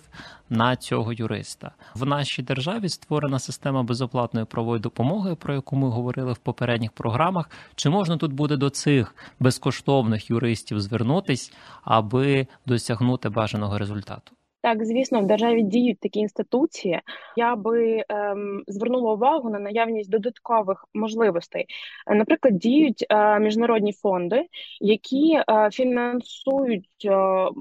на 0.49 0.75
цього 0.75 1.13
юриста. 1.13 1.71
В 1.95 2.05
нашій 2.05 2.43
державі 2.43 2.89
створена 2.89 3.39
система 3.39 3.83
безоплатної 3.83 4.45
правової 4.45 4.81
допомоги, 4.81 5.35
про 5.35 5.53
яку 5.53 5.75
ми 5.75 5.89
говорили 5.89 6.33
в 6.33 6.37
попередніх 6.37 6.91
програмах. 6.91 7.49
Чи 7.75 7.89
можна 7.89 8.17
тут 8.17 8.33
буде 8.33 8.57
до 8.57 8.69
цих 8.69 9.15
безкоштовних 9.39 10.29
юристів 10.29 10.81
звернутись, 10.81 11.53
аби 11.83 12.47
досягнути 12.65 13.29
бажаного 13.29 13.77
результату? 13.77 14.34
Так, 14.65 14.85
звісно, 14.85 15.21
в 15.21 15.25
державі 15.27 15.61
діють 15.61 15.99
такі 15.99 16.19
інституції. 16.19 17.01
Я 17.35 17.55
би 17.55 18.03
ем, 18.09 18.63
звернула 18.67 19.13
увагу 19.13 19.49
на 19.49 19.59
наявність 19.59 20.09
додаткових 20.09 20.85
можливостей. 20.93 21.65
Наприклад, 22.07 22.57
діють 22.57 23.05
е, 23.09 23.39
міжнародні 23.39 23.93
фонди, 23.93 24.45
які 24.81 25.33
е, 25.33 25.69
фінансують 25.71 27.05
е, 27.05 27.15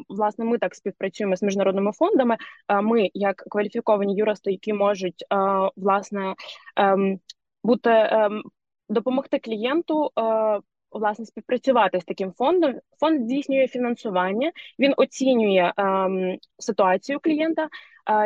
власне. 0.09 0.45
Ми 0.45 0.59
так 0.59 0.75
співпрацюємо 0.75 1.37
з 1.37 1.43
міжнародними 1.43 1.93
фондами. 1.93 2.37
Е, 2.69 2.81
ми, 2.81 3.11
як 3.15 3.37
кваліфіковані 3.37 4.17
юристи, 4.17 4.51
які 4.51 4.73
можуть 4.73 5.23
е, 5.23 5.37
власне 5.77 6.35
ем, 6.77 7.19
бути 7.65 7.91
ем, 7.91 8.43
допомогти 8.89 9.39
клієнту 9.39 10.11
е, 10.19 10.61
власне 10.95 11.27
співпрацювати 11.27 12.01
з 12.01 12.05
таким 12.05 12.33
фондом. 12.33 12.75
Фонд 13.01 13.25
здійснює 13.25 13.69
фінансування, 13.69 14.53
він 14.79 14.95
оцінює 14.97 15.73
ем, 15.77 16.39
ситуацію 16.59 17.21
клієнта, 17.21 17.69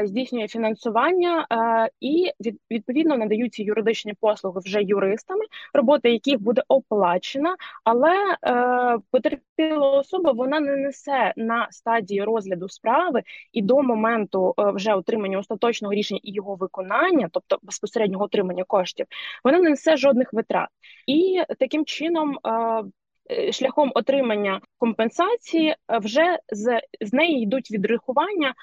здійснює 0.05 0.49
фінансування 0.49 1.47
е, 1.53 1.91
і 2.01 2.31
відповідно 2.71 3.17
надаються 3.17 3.63
юридичні 3.63 4.15
послуги 4.21 4.61
вже 4.65 4.83
юристами, 4.83 5.45
робота 5.75 6.09
яких 6.09 6.41
буде 6.41 6.63
оплачена, 6.69 7.57
але 7.85 8.37
е, 8.47 8.99
потерпіла 9.11 9.91
особа 9.91 10.33
вона 10.33 10.61
не 10.61 10.77
несе 10.77 11.33
на 11.37 11.69
стадії 11.71 12.23
розгляду 12.23 12.69
справи 12.69 13.23
і 13.53 13.63
до 13.63 13.83
моменту 13.83 14.55
е, 14.59 14.71
вже 14.71 14.95
отримання 14.95 15.39
остаточного 15.39 15.95
рішення 15.95 16.21
і 16.23 16.33
його 16.33 16.55
виконання, 16.55 17.29
тобто 17.33 17.59
безпосереднього 17.63 18.25
отримання 18.25 18.65
коштів, 18.65 19.07
вона 19.45 19.59
не 19.59 19.71
несе 19.71 19.97
жодних 19.97 20.33
витрат, 20.33 20.69
і 21.07 21.43
таким 21.59 21.85
чином. 21.85 22.39
Е, 22.47 23.53
шляхом 23.53 23.93
отримання 23.95 24.61
компенсації 24.79 25.77
вже 25.89 26.39
з 26.53 26.81
з 27.01 27.13
неї 27.13 27.43
йдуть 27.43 27.71
відрахування 27.71 28.55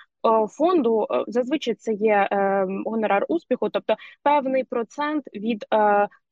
фонду. 0.50 1.08
Зазвичай 1.28 1.74
це 1.74 1.94
є 1.94 2.28
гонорар 2.86 3.26
успіху, 3.30 3.70
тобто 3.70 3.96
певний 4.24 4.64
процент 4.64 5.24
від 5.34 5.66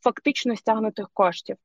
фактично 0.03 0.55
стягнутих 0.55 1.09
коштів. 1.13 1.55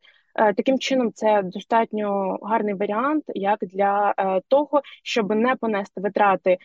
Таким 0.56 0.78
чином, 0.78 1.12
це 1.12 1.42
достатньо 1.42 2.38
гарний 2.42 2.74
варіант, 2.74 3.24
як 3.28 3.58
для 3.62 4.14
того, 4.48 4.82
щоб 5.02 5.30
не 5.30 5.56
понести 5.56 6.00
витрати 6.00 6.58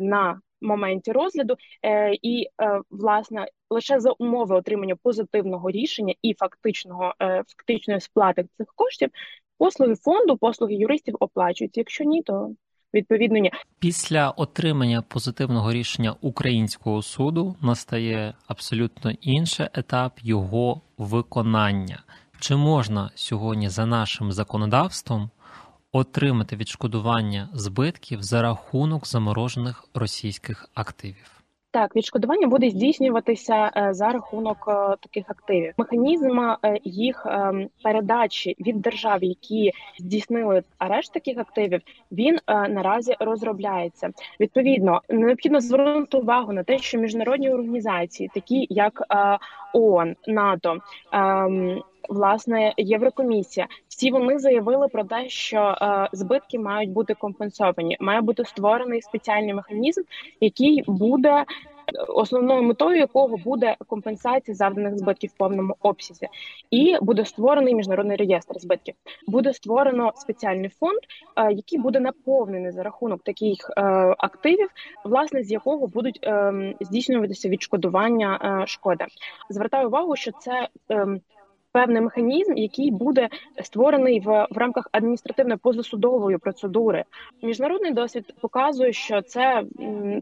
на 0.00 0.40
моменті 0.60 1.12
розгляду, 1.12 1.56
е, 1.82 2.14
і 2.22 2.46
е, 2.62 2.80
власне 2.90 3.48
лише 3.70 4.00
за 4.00 4.10
умови 4.10 4.56
отримання 4.56 4.96
позитивного 4.96 5.70
рішення 5.70 6.14
і 6.22 6.34
фактичного 6.34 7.14
е, 7.22 7.42
фактичної 7.46 8.00
сплати 8.00 8.44
цих 8.56 8.66
коштів 8.74 9.10
послуги 9.58 9.94
фонду, 9.94 10.36
послуги 10.36 10.74
юристів 10.74 11.16
оплачуються. 11.20 11.80
Якщо 11.80 12.04
ні, 12.04 12.22
то 12.22 12.54
відповідно 12.94 13.38
ні. 13.38 13.52
Після 13.78 14.30
отримання 14.30 15.02
позитивного 15.02 15.72
рішення 15.72 16.14
українського 16.20 17.02
суду 17.02 17.56
настає 17.60 18.34
абсолютно 18.46 19.10
інший 19.10 19.66
етап 19.74 20.12
його 20.22 20.80
виконання. 20.98 22.02
Чи 22.40 22.56
можна 22.56 23.10
сьогодні 23.14 23.68
за 23.68 23.86
нашим 23.86 24.32
законодавством 24.32 25.30
отримати 25.92 26.56
відшкодування 26.56 27.48
збитків 27.52 28.22
за 28.22 28.42
рахунок 28.42 29.06
заморожених 29.06 29.84
російських 29.94 30.68
активів. 30.74 31.35
Так, 31.76 31.96
відшкодування 31.96 32.46
буде 32.46 32.70
здійснюватися 32.70 33.70
е, 33.76 33.94
за 33.94 34.08
рахунок 34.08 34.56
е, 34.68 34.96
таких 35.00 35.30
активів. 35.30 35.72
Механізм 35.76 36.40
е, 36.40 36.56
їх 36.84 37.26
передачі 37.82 38.56
від 38.60 38.80
держав, 38.80 39.24
які 39.24 39.72
здійснили 39.98 40.62
арешт 40.78 41.12
таких 41.12 41.38
активів, 41.38 41.80
він 42.12 42.38
наразі 42.48 43.16
розробляється. 43.20 44.10
Відповідно, 44.40 45.02
необхідно 45.08 45.60
звернути 45.60 46.16
увагу 46.16 46.52
на 46.52 46.62
те, 46.62 46.78
що 46.78 46.98
міжнародні 46.98 47.50
організації, 47.50 48.30
такі 48.34 48.66
як 48.70 49.02
ООН, 49.72 50.16
НАТО, 50.26 50.78
ем, 51.12 51.82
власне 52.08 52.74
Єврокомісія. 52.76 53.66
Всі 53.88 54.10
вони 54.10 54.38
заявили 54.38 54.88
про 54.88 55.04
те, 55.04 55.28
що 55.28 55.58
е, 55.58 56.08
збитки 56.12 56.58
мають 56.58 56.90
бути 56.90 57.14
компенсовані. 57.14 57.96
Має 58.00 58.20
бути 58.20 58.44
створений 58.44 59.02
спеціальний 59.02 59.54
механізм, 59.54 60.02
який 60.40 60.84
буде. 60.86 61.44
Основною 62.08 62.62
метою 62.62 62.96
якого 62.96 63.36
буде 63.36 63.76
компенсація 63.86 64.54
завданих 64.54 64.98
збитків 64.98 65.30
в 65.30 65.38
повному 65.38 65.76
обсязі, 65.80 66.28
і 66.70 66.96
буде 67.02 67.24
створений 67.24 67.74
міжнародний 67.74 68.16
реєстр 68.16 68.58
збитків. 68.58 68.94
Буде 69.26 69.54
створено 69.54 70.12
спеціальний 70.16 70.68
фонд, 70.68 70.98
е, 71.36 71.52
який 71.52 71.78
буде 71.78 72.00
наповнений 72.00 72.72
за 72.72 72.82
рахунок 72.82 73.22
таких 73.22 73.70
е, 73.76 73.82
активів, 74.18 74.68
власне 75.04 75.42
з 75.42 75.50
якого 75.50 75.86
будуть 75.86 76.20
е, 76.22 76.52
здійснюватися 76.80 77.48
відшкодування 77.48 78.60
е, 78.62 78.66
шкоди. 78.66 79.04
Звертаю 79.50 79.86
увагу, 79.86 80.16
що 80.16 80.32
це 80.32 80.68
е, 80.90 81.06
певний 81.76 82.02
механізм, 82.02 82.56
який 82.56 82.90
буде 82.90 83.28
створений 83.62 84.20
в 84.20 84.46
в 84.50 84.58
рамках 84.58 84.88
адміністративно-позасудової 84.92 86.38
процедури. 86.38 87.04
Міжнародний 87.42 87.92
досвід 87.92 88.34
показує, 88.40 88.92
що 88.92 89.22
це 89.22 89.62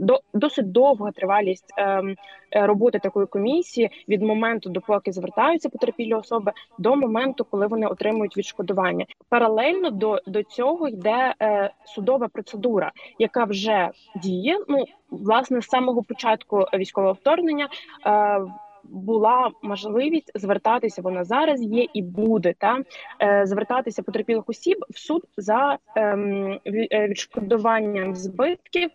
до 0.01 0.21
досить 0.35 0.73
довга 0.73 1.11
тривалість 1.11 1.75
ем, 1.77 2.17
роботи 2.53 2.99
такої 2.99 3.27
комісії 3.27 3.91
від 4.09 4.23
моменту, 4.23 4.71
допоки 4.71 5.13
звертаються 5.13 5.69
потерпілі 5.69 6.15
особи, 6.15 6.53
до 6.79 6.97
моменту, 6.97 7.47
коли 7.51 7.67
вони 7.67 7.87
отримують 7.87 8.37
відшкодування. 8.37 9.07
Паралельно 9.29 9.91
до 9.91 10.21
до 10.27 10.43
цього 10.43 10.89
йде 10.89 11.35
е, 11.43 11.71
судова 11.85 12.29
процедура, 12.29 12.93
яка 13.19 13.45
вже 13.45 13.91
діє. 14.23 14.59
Ну 14.69 14.85
власне 15.11 15.61
з 15.61 15.67
самого 15.69 16.03
початку 16.03 16.67
військового 16.75 17.13
вторгнення. 17.13 17.69
Е, 18.07 18.41
була 18.89 19.51
можливість 19.63 20.33
звертатися, 20.35 21.03
вона 21.03 21.25
зараз 21.25 21.63
є 21.63 21.87
і 21.95 22.03
буде 22.03 22.55
та 22.59 22.79
е, 23.23 23.47
звертатися 23.47 24.03
потерпілих 24.03 24.49
осіб 24.49 24.85
в 24.91 24.99
суд 24.99 25.23
за 25.37 25.79
ем, 25.97 26.61
е, 26.67 27.09
відшкодуванням 27.09 28.15
збитків. 28.15 28.91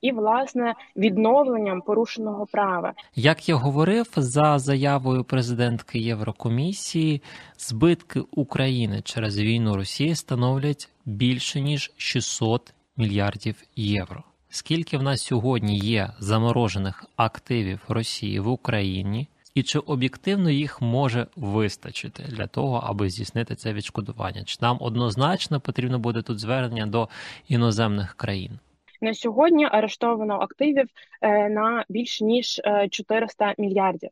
І 0.00 0.12
власне 0.12 0.74
відновленням 0.96 1.80
порушеного 1.80 2.46
права, 2.46 2.92
як 3.14 3.48
я 3.48 3.54
говорив 3.54 4.06
за 4.16 4.58
заявою 4.58 5.24
президентки 5.24 5.98
Єврокомісії, 5.98 7.22
збитки 7.58 8.20
України 8.30 9.00
через 9.04 9.40
війну 9.40 9.76
Росії 9.76 10.14
становлять 10.14 10.88
більше 11.04 11.60
ніж 11.60 11.92
600 11.96 12.74
мільярдів 12.96 13.62
євро. 13.76 14.22
Скільки 14.48 14.98
в 14.98 15.02
нас 15.02 15.22
сьогодні 15.22 15.78
є 15.78 16.10
заморожених 16.18 17.04
активів 17.16 17.80
Росії 17.88 18.40
в 18.40 18.48
Україні, 18.48 19.28
і 19.54 19.62
чи 19.62 19.78
об'єктивно 19.78 20.50
їх 20.50 20.82
може 20.82 21.26
вистачити 21.36 22.22
для 22.22 22.46
того, 22.46 22.82
аби 22.86 23.10
здійснити 23.10 23.54
це 23.54 23.72
відшкодування? 23.72 24.44
Чи 24.44 24.58
нам 24.60 24.78
однозначно 24.80 25.60
потрібно 25.60 25.98
буде 25.98 26.22
тут 26.22 26.38
звернення 26.38 26.86
до 26.86 27.08
іноземних 27.48 28.14
країн? 28.14 28.58
На 29.00 29.14
сьогодні 29.14 29.68
арештовано 29.70 30.34
активів 30.34 30.86
е, 31.22 31.48
на 31.48 31.84
більш 31.88 32.20
ніж 32.20 32.60
400 32.90 33.44
е, 33.50 33.54
мільярдів. 33.58 34.10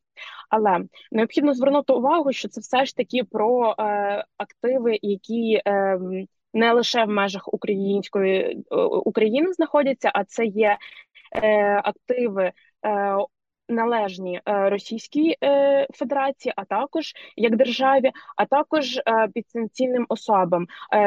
Але 0.49 0.81
необхідно 1.13 1.55
звернути 1.55 1.93
увагу, 1.93 2.33
що 2.33 2.49
це 2.49 2.61
все 2.61 2.85
ж 2.85 2.97
таки 2.97 3.25
про 3.25 3.75
е, 3.79 4.25
активи, 4.37 4.99
які 5.03 5.63
не 6.55 6.73
лише 6.73 7.05
в 7.05 7.09
межах 7.09 7.55
української 7.55 8.65
України 9.05 9.53
знаходяться, 9.53 10.11
а 10.15 10.25
це 10.25 10.45
є 10.47 10.79
активи 11.85 12.53
належні 13.73 14.41
е, 14.47 14.71
Російській 14.71 15.37
е, 15.45 15.87
Федерації, 15.95 16.53
а 16.57 16.65
також 16.65 17.13
як 17.37 17.57
державі, 17.57 18.11
а 18.37 18.45
також 18.45 18.97
е, 18.97 19.29
підсанкційним 19.35 20.07
особам 20.09 20.67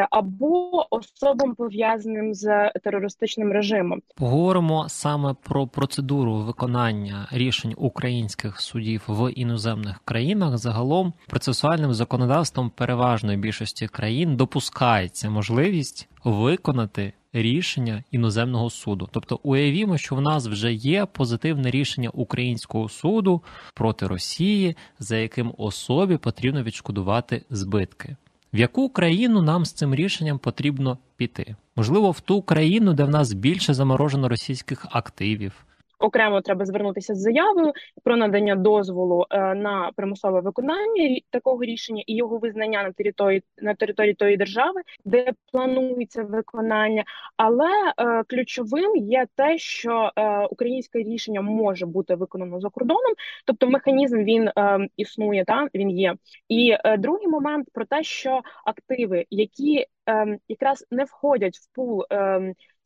або 0.09 0.85
особам 0.89 1.55
пов'язаним 1.55 2.33
з 2.33 2.71
терористичним 2.83 3.51
режимом. 3.51 4.01
Поговоримо 4.15 4.85
саме 4.89 5.35
про 5.43 5.67
процедуру 5.67 6.33
виконання 6.33 7.27
рішень 7.31 7.73
українських 7.77 8.61
судів 8.61 9.03
в 9.07 9.31
іноземних 9.31 10.01
країнах. 10.05 10.57
Загалом 10.57 11.13
процесуальним 11.27 11.93
законодавством 11.93 12.69
переважної 12.69 13.37
більшості 13.37 13.87
країн 13.87 14.35
допускається 14.35 15.29
можливість 15.29 16.09
виконати 16.23 17.13
рішення 17.41 18.03
іноземного 18.11 18.69
суду. 18.69 19.09
Тобто 19.11 19.39
уявімо, 19.43 19.97
що 19.97 20.15
в 20.15 20.21
нас 20.21 20.47
вже 20.47 20.73
є 20.73 21.05
позитивне 21.05 21.71
рішення 21.71 22.09
українського 22.09 22.89
суду 22.89 23.43
проти 23.73 24.07
Росії, 24.07 24.75
за 24.99 25.17
яким 25.17 25.53
особі 25.57 26.17
потрібно 26.17 26.63
відшкодувати 26.63 27.45
збитки. 27.49 28.15
В 28.53 28.57
яку 28.57 28.89
країну 28.89 29.41
нам 29.41 29.65
з 29.65 29.73
цим 29.73 29.95
рішенням 29.95 30.39
потрібно 30.39 30.97
піти? 31.17 31.55
Можливо, 31.75 32.11
в 32.11 32.19
ту 32.19 32.41
країну, 32.41 32.93
де 32.93 33.03
в 33.03 33.09
нас 33.09 33.33
більше 33.33 33.73
заморожено 33.73 34.29
російських 34.29 34.85
активів, 34.89 35.65
окремо 36.05 36.41
треба 36.41 36.65
звернутися 36.65 37.15
з 37.15 37.21
заявою 37.21 37.73
про 38.03 38.15
надання 38.15 38.55
дозволу 38.55 39.25
е, 39.29 39.55
на 39.55 39.91
примусове 39.95 40.41
виконання 40.41 41.19
такого 41.29 41.63
рішення 41.63 42.03
і 42.07 42.15
його 42.15 42.37
визнання 42.37 42.83
на 42.83 42.91
території 42.91 43.43
на 43.57 43.75
території 43.75 44.13
тої 44.13 44.37
держави, 44.37 44.81
де 45.05 45.31
планується 45.51 46.23
виконання. 46.23 47.03
Але 47.37 47.69
е, 47.97 48.23
ключовим 48.23 48.95
є 48.95 49.27
те, 49.35 49.57
що 49.57 50.11
е, 50.15 50.45
українське 50.45 50.99
рішення 50.99 51.41
може 51.41 51.85
бути 51.85 52.15
виконано 52.15 52.59
за 52.59 52.69
кордоном, 52.69 53.13
тобто 53.45 53.67
механізм 53.67 54.23
він 54.23 54.47
е, 54.47 54.87
існує, 54.97 55.45
та 55.45 55.67
він 55.75 55.89
є. 55.89 56.15
І 56.49 56.75
е, 56.83 56.97
другий 56.97 57.27
момент 57.27 57.67
про 57.73 57.85
те, 57.85 58.03
що 58.03 58.41
активи, 58.65 59.25
які 59.29 59.85
е, 60.09 60.37
якраз 60.47 60.85
не 60.91 61.03
входять 61.03 61.57
в 61.57 61.75
пул. 61.75 62.03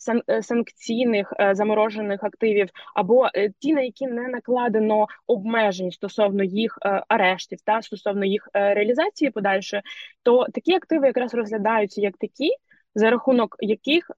Е, 0.07 0.43
санкційних 0.43 1.33
е, 1.39 1.55
заморожених 1.55 2.23
активів, 2.23 2.69
або 2.95 3.29
е, 3.35 3.49
ті, 3.59 3.73
на 3.73 3.81
які 3.81 4.07
не 4.07 4.27
накладено 4.27 5.07
обмежень 5.27 5.91
стосовно 5.91 6.43
їх 6.43 6.77
арештів 7.07 7.59
та 7.65 7.81
стосовно 7.81 8.25
їх 8.25 8.49
реалізації 8.53 9.31
подальшої, 9.31 9.81
то 10.23 10.45
такі 10.53 10.73
активи 10.73 11.07
якраз 11.07 11.33
розглядаються 11.33 12.01
як 12.01 12.17
такі, 12.17 12.49
за 12.95 13.09
рахунок 13.09 13.55
яких 13.59 14.11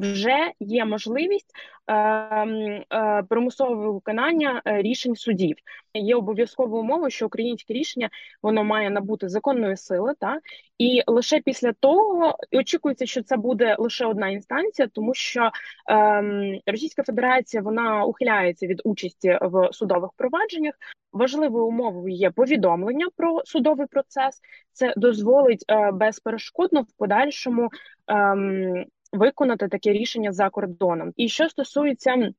вже 0.00 0.52
є 0.60 0.84
можливість 0.84 1.50
е, 1.86 1.94
е, 1.94 3.22
примусового 3.28 3.92
виконання 3.92 4.62
е, 4.66 4.82
рішень 4.82 5.16
судів. 5.16 5.56
Є 5.94 6.16
обов'язкова 6.16 6.78
умова, 6.78 7.10
що 7.10 7.26
українське 7.26 7.74
рішення 7.74 8.10
воно 8.42 8.64
має 8.64 8.90
набути 8.90 9.28
законної 9.28 9.76
сили, 9.76 10.14
та 10.20 10.38
і 10.78 11.02
лише 11.06 11.40
після 11.40 11.72
того 11.72 12.36
очікується, 12.52 13.06
що 13.06 13.22
це 13.22 13.36
буде 13.36 13.76
лише 13.78 14.06
одна 14.06 14.28
інстанція, 14.28 14.88
тому 14.88 15.14
що 15.14 15.50
е, 15.90 16.60
Російська 16.66 17.02
Федерація 17.02 17.62
вона 17.62 18.04
ухиляється 18.04 18.66
від 18.66 18.80
участі 18.84 19.38
в 19.42 19.72
судових 19.72 20.10
провадженнях. 20.16 20.74
Важливою 21.12 21.66
умовою 21.66 22.14
є 22.14 22.30
повідомлення 22.30 23.06
про 23.16 23.42
судовий 23.44 23.86
процес. 23.86 24.40
Це 24.72 24.94
дозволить 24.96 25.64
е, 25.68 25.90
безперешкодно 25.92 26.82
в 26.82 26.92
подальшому 26.98 27.68
е, 28.10 28.86
виконати 29.12 29.68
таке 29.68 29.92
рішення 29.92 30.32
за 30.32 30.50
кордоном. 30.50 31.12
І 31.16 31.28
що 31.28 31.48
стосується 31.48 32.32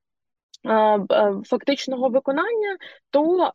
фактичного 1.44 2.10
виконання, 2.10 2.78
то 3.10 3.52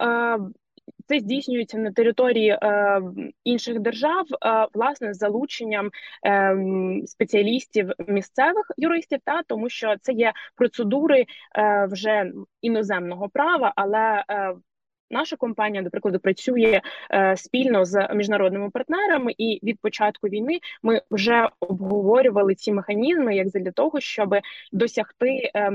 це 1.06 1.20
здійснюється 1.20 1.78
на 1.78 1.92
території 1.92 2.50
е, 2.50 3.02
інших 3.44 3.80
держав, 3.80 4.24
е, 4.32 4.68
власне, 4.74 5.14
з 5.14 5.18
залученням 5.18 5.90
е, 6.26 6.56
спеціалістів 7.06 7.90
місцевих 8.08 8.72
юристів, 8.76 9.18
та 9.24 9.42
тому 9.42 9.68
що 9.68 9.94
це 10.02 10.12
є 10.12 10.32
процедури 10.54 11.24
е, 11.56 11.86
вже 11.90 12.32
іноземного 12.60 13.28
права, 13.28 13.72
але 13.76 14.24
е, 14.30 14.54
Наша 15.10 15.36
компанія, 15.36 15.82
до 15.82 15.90
прикладу, 15.90 16.18
працює 16.18 16.80
е, 17.10 17.36
спільно 17.36 17.84
з 17.84 18.08
міжнародними 18.14 18.70
партнерами, 18.70 19.34
і 19.38 19.60
від 19.62 19.80
початку 19.80 20.28
війни 20.28 20.58
ми 20.82 21.00
вже 21.10 21.48
обговорювали 21.60 22.54
ці 22.54 22.72
механізми, 22.72 23.36
як 23.36 23.48
для 23.48 23.72
того, 23.72 24.00
щоб 24.00 24.34
досягти 24.72 25.50
е, 25.56 25.72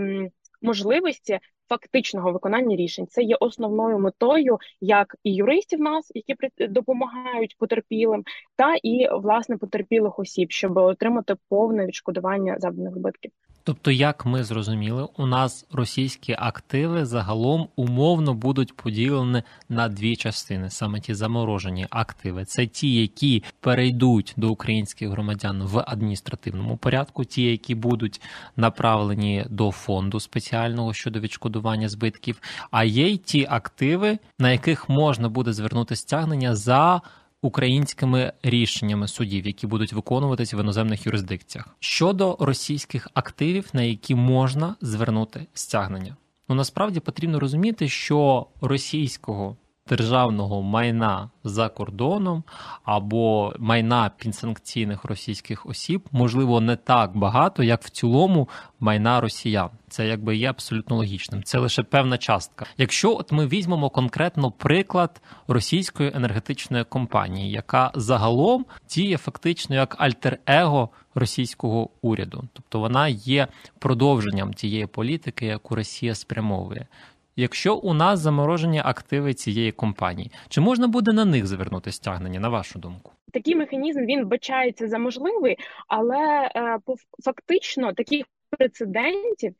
можливості 0.61 1.39
фактичного 1.69 2.31
виконання 2.31 2.75
рішень. 2.75 3.07
Це 3.07 3.23
є 3.23 3.35
основною 3.39 3.99
метою 3.99 4.57
як 4.81 5.15
і 5.23 5.35
юристів 5.35 5.79
нас, 5.79 6.11
які 6.15 6.35
допомагають 6.67 7.55
потерпілим, 7.57 8.23
та 8.55 8.75
і 8.83 9.07
власне 9.11 9.57
потерпілих 9.57 10.19
осіб, 10.19 10.51
щоб 10.51 10.77
отримати 10.77 11.35
повне 11.49 11.85
відшкодування 11.85 12.55
завданих 12.59 12.95
збитків. 12.95 13.31
Тобто, 13.63 13.91
як 13.91 14.25
ми 14.25 14.43
зрозуміли, 14.43 15.07
у 15.17 15.25
нас 15.25 15.65
російські 15.71 16.35
активи 16.39 17.05
загалом 17.05 17.67
умовно 17.75 18.33
будуть 18.33 18.75
поділені 18.75 19.43
на 19.69 19.89
дві 19.89 20.15
частини, 20.15 20.69
саме 20.69 20.99
ті 20.99 21.13
заморожені 21.13 21.87
активи. 21.89 22.45
Це 22.45 22.67
ті, 22.67 23.01
які 23.01 23.43
перейдуть 23.59 24.33
до 24.37 24.49
українських 24.49 25.09
громадян 25.09 25.63
в 25.63 25.83
адміністративному 25.87 26.77
порядку, 26.77 27.25
ті, 27.25 27.43
які 27.43 27.75
будуть 27.75 28.21
направлені 28.55 29.45
до 29.49 29.71
фонду 29.71 30.19
спеціального 30.19 30.93
щодо 30.93 31.19
відшкодування 31.19 31.89
збитків. 31.89 32.41
А 32.71 32.83
є 32.83 33.07
й 33.07 33.17
ті 33.17 33.47
активи, 33.49 34.17
на 34.39 34.51
яких 34.51 34.89
можна 34.89 35.29
буде 35.29 35.53
звернути 35.53 35.95
стягнення 35.95 36.55
за 36.55 37.01
українськими 37.41 38.33
рішеннями 38.43 39.07
судів, 39.07 39.47
які 39.47 39.67
будуть 39.67 39.93
виконуватись 39.93 40.53
в 40.53 40.59
іноземних 40.59 41.05
юрисдикціях 41.05 41.75
щодо 41.79 42.37
російських 42.39 43.07
активів, 43.13 43.69
на 43.73 43.81
які 43.81 44.15
можна 44.15 44.75
звернути 44.81 45.45
стягнення. 45.53 46.15
Ну 46.49 46.55
насправді 46.55 46.99
потрібно 46.99 47.39
розуміти, 47.39 47.89
що 47.89 48.47
російського 48.61 49.57
державного 49.91 50.61
майна 50.61 51.29
за 51.43 51.69
кордоном 51.69 52.43
або 52.83 53.53
майна 53.59 54.11
підсанкційних 54.17 55.05
російських 55.05 55.65
осіб, 55.65 56.07
можливо, 56.11 56.61
не 56.61 56.75
так 56.75 57.17
багато, 57.17 57.63
як 57.63 57.83
в 57.83 57.89
цілому 57.89 58.49
майна 58.79 59.21
росіян. 59.21 59.69
Це 59.89 60.07
якби 60.07 60.35
є 60.35 60.49
абсолютно 60.49 60.95
логічним. 60.95 61.43
Це 61.43 61.59
лише 61.59 61.83
певна 61.83 62.17
частка. 62.17 62.65
Якщо 62.77 63.15
от 63.15 63.31
ми 63.31 63.47
візьмемо 63.47 63.89
конкретно 63.89 64.51
приклад 64.51 65.21
російської 65.47 66.11
енергетичної 66.15 66.83
компанії, 66.83 67.51
яка 67.51 67.91
загалом 67.95 68.65
діє 68.89 69.17
фактично 69.17 69.75
як 69.75 69.95
альтер-его 69.99 70.89
російського 71.15 71.89
уряду, 72.01 72.43
тобто 72.53 72.79
вона 72.79 73.07
є 73.07 73.47
продовженням 73.79 74.53
тієї 74.53 74.87
політики, 74.87 75.45
яку 75.45 75.75
Росія 75.75 76.15
спрямовує 76.15 76.87
якщо 77.35 77.75
у 77.75 77.93
нас 77.93 78.19
заморожені 78.19 78.81
активи 78.85 79.33
цієї 79.33 79.71
компанії, 79.71 80.31
чи 80.49 80.61
можна 80.61 80.87
буде 80.87 81.13
на 81.13 81.25
них 81.25 81.47
звернути 81.47 81.91
стягнення, 81.91 82.39
на 82.39 82.49
вашу 82.49 82.79
думку? 82.79 83.11
Такий 83.33 83.55
механізм 83.55 83.99
він 83.99 84.25
вбачається 84.25 84.87
за 84.87 84.97
можливий, 84.97 85.57
але 85.87 86.51
е, 86.55 86.79
фактично 87.23 87.93
таких 87.93 88.25
прецедентів. 88.49 89.53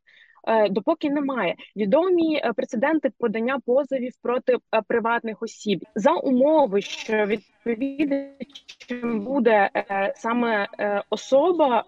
Е, 0.48 0.70
допоки 0.70 1.10
немає 1.10 1.56
відомі 1.76 2.42
е, 2.44 2.54
прецеденти 2.54 3.12
подання 3.18 3.60
позовів 3.66 4.12
проти 4.22 4.58
приватних 4.88 5.42
осіб 5.42 5.86
за 5.96 6.12
умови, 6.12 6.82
що 6.82 7.26
відповідачем 7.26 9.20
буде 9.20 9.70
саме 10.16 10.68
особа, 11.10 11.86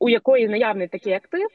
у 0.00 0.08
якої 0.08 0.48
наявний 0.48 0.88
такий 0.88 1.12
актив, 1.12 1.48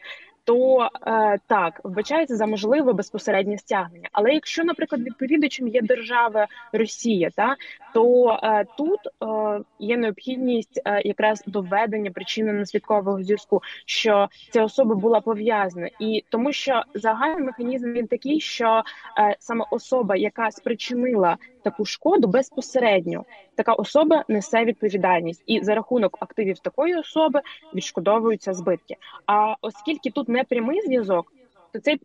то 0.46 0.90
е, 1.08 1.38
так 1.48 1.82
вбачається 1.84 2.36
за 2.36 2.46
можливе 2.46 2.94
безпосереднє 2.94 3.58
стягнення. 3.58 4.10
Але 4.12 4.34
якщо, 4.34 4.64
наприклад, 4.64 5.02
відповідачем 5.02 5.68
є 5.68 5.82
держава 5.82 6.48
Росія, 6.74 7.30
та 7.36 7.56
то 7.94 8.40
е, 8.44 8.66
тут 8.78 9.00
е, 9.24 9.62
є 9.80 9.98
необхідність 9.98 10.82
е, 10.86 11.02
якраз 11.06 11.44
доведення 11.48 12.12
причини 12.12 12.54
наслідкового 12.54 13.24
зв'язку, 13.24 13.62
що 13.86 14.30
ця 14.52 14.64
особа 14.64 14.96
була 14.96 15.22
пов'язана, 15.22 15.90
і 16.00 16.24
тому 16.30 16.52
що 16.52 16.84
загальний 16.94 17.44
механізм 17.44 17.94
він 17.94 18.08
такий, 18.08 18.40
що 18.40 18.84
е, 19.20 19.36
саме 19.40 19.66
особа, 19.72 20.16
яка 20.16 20.52
спричинила 20.52 21.38
таку 21.66 21.86
шкоду 21.86 22.28
безпосередньо, 22.28 23.26
така 23.56 23.74
особа 23.74 24.24
несе 24.28 24.66
відповідальність, 24.66 25.44
і 25.46 25.64
за 25.64 25.76
рахунок 25.76 26.18
активів 26.20 26.60
такої 26.60 26.96
особи 26.96 27.42
відшкодовуються 27.76 28.54
збитки. 28.54 28.96
А 29.26 29.56
оскільки 29.62 30.12
тут 30.12 30.30
не 30.30 30.44
прямий 30.44 30.82
зв'язок, 30.82 31.34
то 31.74 31.80
цей 31.80 32.02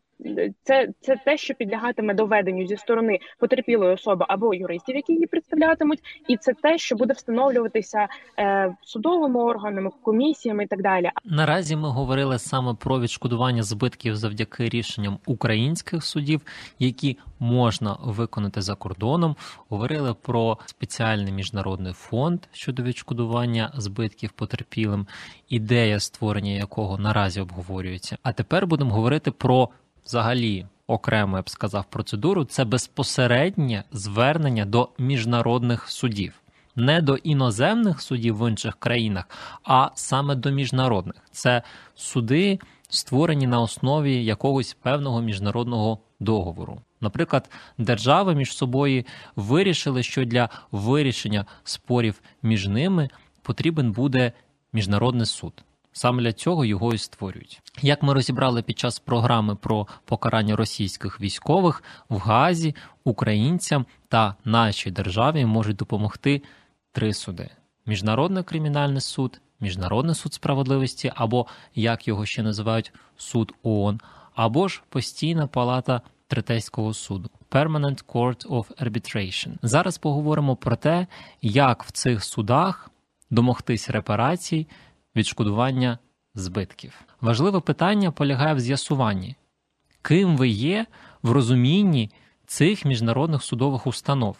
це 0.63 0.89
це 1.01 1.17
те, 1.25 1.37
що 1.37 1.55
підлягатиме 1.55 2.15
доведенню 2.15 2.67
зі 2.67 2.77
сторони 2.77 3.19
потерпілої 3.39 3.95
особи 3.95 4.25
або 4.29 4.55
юристів, 4.55 4.97
які 4.97 5.13
її 5.13 5.27
представлятимуть, 5.27 6.01
і 6.29 6.37
це 6.37 6.53
те, 6.63 6.79
що 6.79 6.97
буде 6.97 7.15
встановлюватися 7.15 8.09
е, 8.39 8.75
судовими 8.83 9.41
органами, 9.41 9.91
комісіями 10.03 10.65
і 10.65 10.67
так 10.67 10.83
далі. 10.83 11.11
Наразі 11.25 11.77
ми 11.77 11.89
говорили 11.89 12.39
саме 12.39 12.75
про 12.75 13.01
відшкодування 13.01 13.63
збитків 13.63 14.17
завдяки 14.17 14.69
рішенням 14.69 15.19
українських 15.27 16.05
судів, 16.05 16.41
які 16.79 17.19
можна 17.39 17.97
виконати 18.01 18.63
за 18.63 18.75
кордоном. 18.75 19.37
Говорили 19.69 20.15
про 20.15 20.59
спеціальний 20.67 21.33
міжнародний 21.33 21.93
фонд 21.93 22.41
щодо 22.53 22.83
відшкодування 22.83 23.73
збитків 23.75 24.31
потерпілим, 24.33 25.07
ідея 25.49 26.01
створення 26.01 26.53
якого 26.53 26.99
наразі 26.99 27.41
обговорюється. 27.41 28.19
А 28.23 28.33
тепер 28.33 28.67
будемо 28.67 28.95
говорити 28.95 29.31
про 29.31 29.69
взагалі 30.11 30.67
окремо 30.87 31.37
я 31.37 31.43
б 31.43 31.51
сказав 31.51 31.85
процедуру, 31.85 32.45
це 32.45 32.65
безпосереднє 32.65 33.85
звернення 33.93 34.65
до 34.65 34.89
міжнародних 34.99 35.91
судів. 35.91 36.35
Не 36.77 37.01
до 37.01 37.17
іноземних 37.17 38.03
судів 38.03 38.39
в 38.39 38.51
інших 38.51 38.77
країнах, 38.77 39.29
а 39.65 39.91
саме 39.95 40.35
до 40.35 40.51
міжнародних. 40.51 41.17
Це 41.31 41.63
суди, 41.95 42.59
створені 42.89 43.47
на 43.47 43.61
основі 43.61 44.25
якогось 44.25 44.77
певного 44.83 45.23
міжнародного 45.23 45.99
договору. 46.21 46.81
Наприклад, 47.01 47.51
держави 47.79 48.35
між 48.35 48.57
собою 48.57 49.05
вирішили, 49.37 50.03
що 50.03 50.25
для 50.25 50.49
вирішення 50.73 51.47
спорів 51.65 52.23
між 52.43 52.69
ними 52.69 53.09
потрібен 53.43 53.93
буде 53.93 54.33
міжнародний 54.73 55.27
суд. 55.27 55.53
Саме 55.93 56.23
для 56.23 56.33
цього 56.33 56.65
його 56.65 56.95
і 56.95 56.99
створюють. 56.99 57.61
Як 57.83 58.03
ми 58.03 58.15
розібрали 58.15 58.63
під 58.63 58.79
час 58.79 58.99
програми 58.99 59.57
про 59.57 59.87
покарання 60.05 60.57
російських 60.57 61.21
військових 61.21 61.83
в 62.09 62.19
Газі 62.19 62.75
українцям 63.05 63.87
та 64.09 64.35
нашій 64.45 64.91
державі 64.91 65.47
можуть 65.47 65.77
допомогти 65.77 66.43
три 66.93 67.15
суди: 67.15 67.51
Міжнародний 67.87 68.45
кримінальний 68.45 69.01
суд, 69.01 69.41
Міжнародний 69.61 70.15
суд 70.15 70.35
справедливості, 70.35 71.13
або 71.15 71.47
як 71.75 72.09
його 72.09 72.27
ще 72.27 72.43
називають 72.43 72.93
суд 73.17 73.53
ООН, 73.63 74.01
або 74.35 74.69
ж 74.69 74.83
постійна 74.89 75.47
палата 75.47 76.01
третейського 76.27 76.95
суду. 76.95 77.31
Permanent 77.51 78.05
Court 78.05 78.49
of 78.49 78.85
Arbitration. 78.85 79.53
Зараз 79.63 79.99
поговоримо 79.99 80.57
про 80.57 80.77
те, 80.77 81.07
як 81.43 81.85
в 81.85 81.91
цих 81.91 82.25
судах 82.25 82.91
домогтись 83.31 83.91
репарацій 83.91 84.67
відшкодування 85.17 85.99
збитків. 86.35 87.01
Важливе 87.21 87.61
питання 87.61 88.11
полягає 88.11 88.55
в 88.55 88.61
з'ясуванні, 88.61 89.37
ким 90.03 90.37
ви 90.37 90.49
є 90.49 90.87
в 91.23 91.31
розумінні 91.31 92.11
цих 92.47 92.85
міжнародних 92.85 93.43
судових 93.43 93.87
установ. 93.87 94.37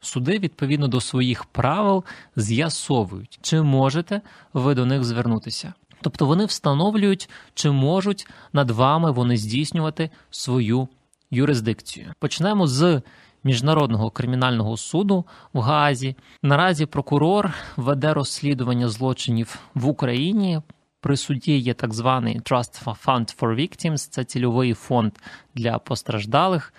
Суди 0.00 0.38
відповідно 0.38 0.88
до 0.88 1.00
своїх 1.00 1.44
правил 1.44 2.04
з'ясовують, 2.36 3.38
чи 3.42 3.62
можете 3.62 4.20
ви 4.52 4.74
до 4.74 4.86
них 4.86 5.04
звернутися. 5.04 5.74
Тобто 6.00 6.26
вони 6.26 6.44
встановлюють, 6.44 7.30
чи 7.54 7.70
можуть 7.70 8.26
над 8.52 8.70
вами 8.70 9.10
вони 9.10 9.36
здійснювати 9.36 10.10
свою 10.30 10.88
юрисдикцію. 11.30 12.14
Почнемо 12.18 12.66
з 12.66 13.02
Міжнародного 13.44 14.10
кримінального 14.10 14.76
суду 14.76 15.26
в 15.52 15.60
Гаазі. 15.60 16.16
Наразі 16.42 16.86
прокурор 16.86 17.54
веде 17.76 18.14
розслідування 18.14 18.88
злочинів 18.88 19.58
в 19.74 19.88
Україні. 19.88 20.60
При 21.00 21.16
суді 21.16 21.58
є 21.58 21.74
так 21.74 21.94
званий 21.94 22.40
Trust 22.40 22.84
Fund 22.84 23.38
for 23.38 23.54
Victims, 23.54 24.08
це 24.10 24.24
цільовий 24.24 24.74
фонд 24.74 25.12
для 25.54 25.78
постраждалих. 25.78 26.74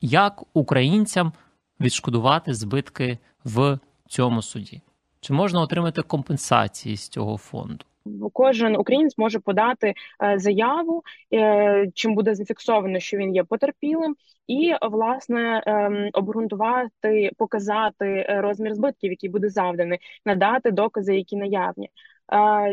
Як 0.00 0.42
українцям 0.52 1.32
відшкодувати 1.80 2.54
збитки 2.54 3.18
в 3.44 3.78
цьому 4.08 4.42
суді? 4.42 4.82
Чи 5.20 5.32
можна 5.32 5.60
отримати 5.60 6.02
компенсації 6.02 6.96
з 6.96 7.08
цього 7.08 7.36
фонду? 7.36 7.84
Кожен 8.32 8.76
українець 8.76 9.18
може 9.18 9.38
подати 9.38 9.94
е, 10.24 10.38
заяву, 10.38 11.02
е, 11.34 11.86
чим 11.94 12.14
буде 12.14 12.34
зафіксовано, 12.34 12.98
що 12.98 13.16
він 13.16 13.34
є 13.34 13.44
потерпілим, 13.44 14.16
і 14.46 14.74
власне 14.82 15.62
ем, 15.66 16.10
обґрунтувати, 16.12 17.30
показати 17.36 18.06
е, 18.06 18.40
розмір 18.40 18.74
збитків, 18.74 19.10
який 19.10 19.30
буде 19.30 19.48
завданий, 19.48 19.98
надати 20.26 20.70
докази, 20.70 21.16
які 21.16 21.36
наявні. 21.36 21.90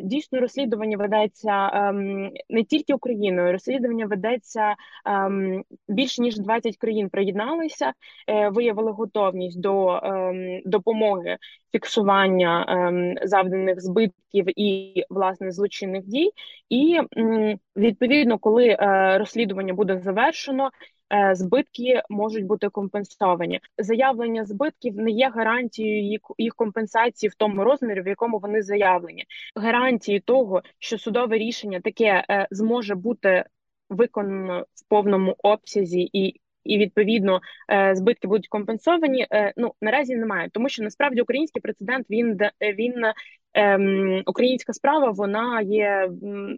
Дійсно, 0.03 0.39
розслідування 0.39 0.97
ведеться 0.97 1.69
ем, 1.73 2.31
не 2.49 2.63
тільки 2.63 2.93
Україною, 2.93 3.51
розслідування 3.51 4.05
ведеться 4.05 4.75
ем, 5.05 5.63
більше 5.87 6.21
ніж 6.21 6.37
20 6.37 6.77
країн 6.77 7.09
приєдналися, 7.09 7.93
е, 8.27 8.49
виявили 8.49 8.91
готовність 8.91 9.59
до 9.61 9.89
ем, 10.03 10.61
допомоги 10.65 11.37
фіксування 11.71 12.65
завданих 13.23 13.81
збитків 13.81 14.45
і 14.59 15.03
власне 15.09 15.51
злочинних 15.51 16.03
дій. 16.05 16.31
І 16.69 16.99
відповідно, 17.75 18.37
коли 18.37 18.67
е, 18.67 19.17
розслідування 19.17 19.73
буде 19.73 19.99
завершено, 19.99 20.69
збитки 21.33 22.01
можуть 22.09 22.45
бути 22.45 22.69
компенсовані. 22.69 23.59
Заявлення 23.77 24.45
збитків 24.45 24.95
не 24.97 25.11
є 25.11 25.29
гарантією 25.29 26.19
їх 26.37 26.55
компенсації 26.55 27.29
в 27.29 27.35
тому 27.35 27.63
розмірі, 27.63 28.01
в 28.01 28.07
якому 28.07 28.39
вони 28.39 28.61
заявлені. 28.61 29.25
Гарантії 29.55 30.19
того, 30.19 30.61
що 30.79 30.97
судове 30.97 31.37
рішення 31.37 31.79
таке 31.79 32.25
е, 32.29 32.47
зможе 32.51 32.95
бути 32.95 33.43
виконано 33.89 34.65
в 34.73 34.89
повному 34.89 35.35
обсязі 35.43 36.09
і. 36.13 36.39
І 36.63 36.77
відповідно 36.77 37.41
е, 37.71 37.95
збитки 37.95 38.27
будуть 38.27 38.47
компенсовані. 38.47 39.27
Ну 39.57 39.73
наразі 39.81 40.15
немає, 40.15 40.49
тому 40.51 40.69
що 40.69 40.83
насправді 40.83 41.21
український 41.21 41.61
прецедент 41.61 42.05
він 42.09 42.37
він 42.61 42.93
ем, 43.53 44.23
українська 44.25 44.73
справа 44.73 45.11
вона 45.11 45.61
є 45.61 46.09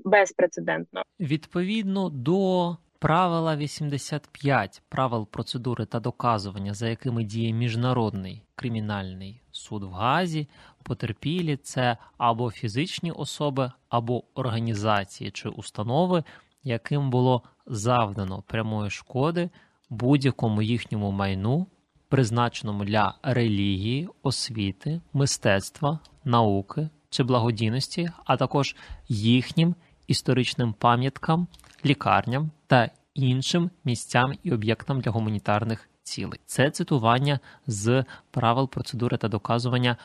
безпрецедентна. 0.05 1.03
Відповідно 1.19 2.09
до 2.09 2.77
Правила 3.01 3.55
85 3.55 4.81
правил 4.89 5.27
процедури 5.27 5.85
та 5.85 5.99
доказування, 5.99 6.73
за 6.73 6.89
якими 6.89 7.23
діє 7.23 7.53
Міжнародний 7.53 8.43
кримінальний 8.55 9.41
суд 9.51 9.83
в 9.83 9.91
Газі, 9.91 10.47
потерпілі 10.83 11.57
це 11.57 11.97
або 12.17 12.51
фізичні 12.51 13.11
особи, 13.11 13.71
або 13.89 14.23
організації 14.33 15.31
чи 15.31 15.49
установи, 15.49 16.23
яким 16.63 17.09
було 17.09 17.43
завдано 17.65 18.43
прямої 18.47 18.89
шкоди 18.89 19.49
будь-якому 19.89 20.61
їхньому 20.61 21.11
майну, 21.11 21.67
призначеному 22.09 22.85
для 22.85 23.13
релігії, 23.23 24.09
освіти, 24.23 25.01
мистецтва, 25.13 25.99
науки 26.23 26.89
чи 27.09 27.23
благодійності, 27.23 28.09
а 28.25 28.37
також 28.37 28.75
їхнім 29.07 29.75
історичним 30.09 30.73
пам'яткам 30.73 31.47
лікарням 31.85 32.51
та 32.67 32.89
іншим 33.13 33.69
місцям 33.83 34.33
і 34.43 34.51
об'єктам 34.51 35.01
для 35.01 35.11
гуманітарних 35.11 35.89
цілей. 36.03 36.39
Це 36.45 36.71
цитування 36.71 37.39
з 37.67 38.05
правил 38.31 38.69
процедури 38.69 39.17
та 39.17 39.27
доказування. 39.27 39.97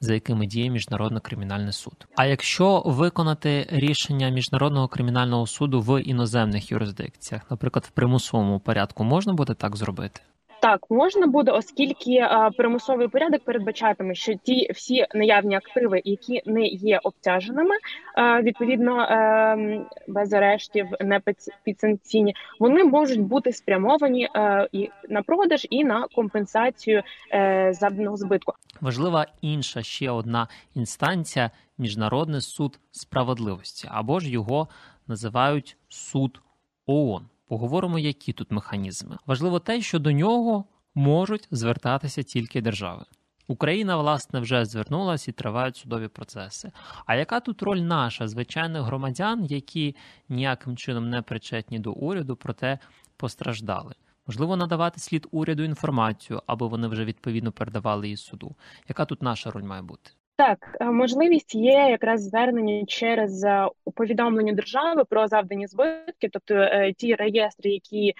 За 0.00 0.14
якими 0.14 0.46
діє 0.46 0.70
міжнародний 0.70 1.20
кримінальний 1.20 1.72
суд. 1.72 2.06
А 2.16 2.26
якщо 2.26 2.82
виконати 2.86 3.66
рішення 3.70 4.28
міжнародного 4.28 4.88
кримінального 4.88 5.46
суду 5.46 5.80
в 5.80 6.02
іноземних 6.02 6.70
юрисдикціях, 6.70 7.50
наприклад, 7.50 7.84
в 7.88 7.90
примусовому 7.90 8.60
порядку, 8.60 9.04
можна 9.04 9.32
буде 9.32 9.54
так 9.54 9.76
зробити? 9.76 10.20
Так, 10.62 10.90
можна 10.90 11.26
буде, 11.26 11.50
оскільки 11.50 12.18
а, 12.18 12.50
примусовий 12.50 13.08
порядок 13.08 13.44
передбачатиме, 13.44 14.14
що 14.14 14.34
ті 14.34 14.72
всі 14.74 15.06
наявні 15.14 15.54
активи, 15.54 16.02
які 16.04 16.42
не 16.46 16.66
є 16.66 17.00
обтяженими, 17.02 17.74
а, 18.14 18.42
відповідно 18.42 19.06
ем, 19.10 19.86
без 20.08 20.32
арештів, 20.32 20.86
не 21.00 21.20
підсанкційні, 21.64 22.34
вони 22.58 22.84
можуть 22.84 23.20
бути 23.20 23.52
спрямовані 23.52 24.28
і 24.72 24.90
на 25.08 25.22
продаж, 25.22 25.66
і 25.70 25.84
на 25.84 26.06
компенсацію 26.14 27.02
е, 27.32 27.72
завданого 27.72 28.16
збитку. 28.16 28.52
Важлива 28.80 29.26
інша 29.40 29.82
ще 29.82 30.10
одна 30.10 30.48
інстанція 30.74 31.50
міжнародний 31.78 32.40
суд 32.40 32.80
справедливості 32.90 33.88
або 33.90 34.20
ж 34.20 34.30
його 34.30 34.68
називають 35.06 35.76
суд 35.88 36.40
ООН. 36.86 37.31
Поговоримо, 37.52 37.98
які 37.98 38.32
тут 38.32 38.50
механізми. 38.50 39.18
Важливо 39.26 39.58
те, 39.58 39.80
що 39.80 39.98
до 39.98 40.12
нього 40.12 40.64
можуть 40.94 41.48
звертатися 41.50 42.22
тільки 42.22 42.60
держави. 42.60 43.04
Україна, 43.48 43.96
власне, 43.96 44.40
вже 44.40 44.64
звернулася 44.64 45.30
і 45.30 45.34
тривають 45.34 45.76
судові 45.76 46.08
процеси. 46.08 46.72
А 47.06 47.14
яка 47.14 47.40
тут 47.40 47.62
роль 47.62 47.78
наша, 47.78 48.28
звичайних 48.28 48.82
громадян, 48.82 49.44
які 49.44 49.96
ніяким 50.28 50.76
чином 50.76 51.10
не 51.10 51.22
причетні 51.22 51.78
до 51.78 51.92
уряду, 51.92 52.36
проте 52.36 52.78
постраждали? 53.16 53.94
Можливо, 54.26 54.56
надавати 54.56 55.00
слід 55.00 55.26
уряду 55.30 55.62
інформацію, 55.62 56.42
аби 56.46 56.66
вони 56.66 56.88
вже 56.88 57.04
відповідно 57.04 57.52
передавали 57.52 58.06
її 58.06 58.16
суду. 58.16 58.56
Яка 58.88 59.04
тут 59.04 59.22
наша 59.22 59.50
роль 59.50 59.62
має 59.62 59.82
бути? 59.82 60.10
Так, 60.42 60.76
е, 60.80 60.84
можливість 60.84 61.54
є 61.54 61.72
якраз 61.72 62.22
звернення 62.22 62.84
через 62.86 63.44
е, 63.44 63.68
повідомлення 63.94 64.52
держави 64.52 65.04
про 65.10 65.28
завдані 65.28 65.66
збитки, 65.66 66.28
тобто 66.32 66.54
е, 66.54 66.92
ті 66.96 67.14
реєстри, 67.14 67.70
які 67.70 68.14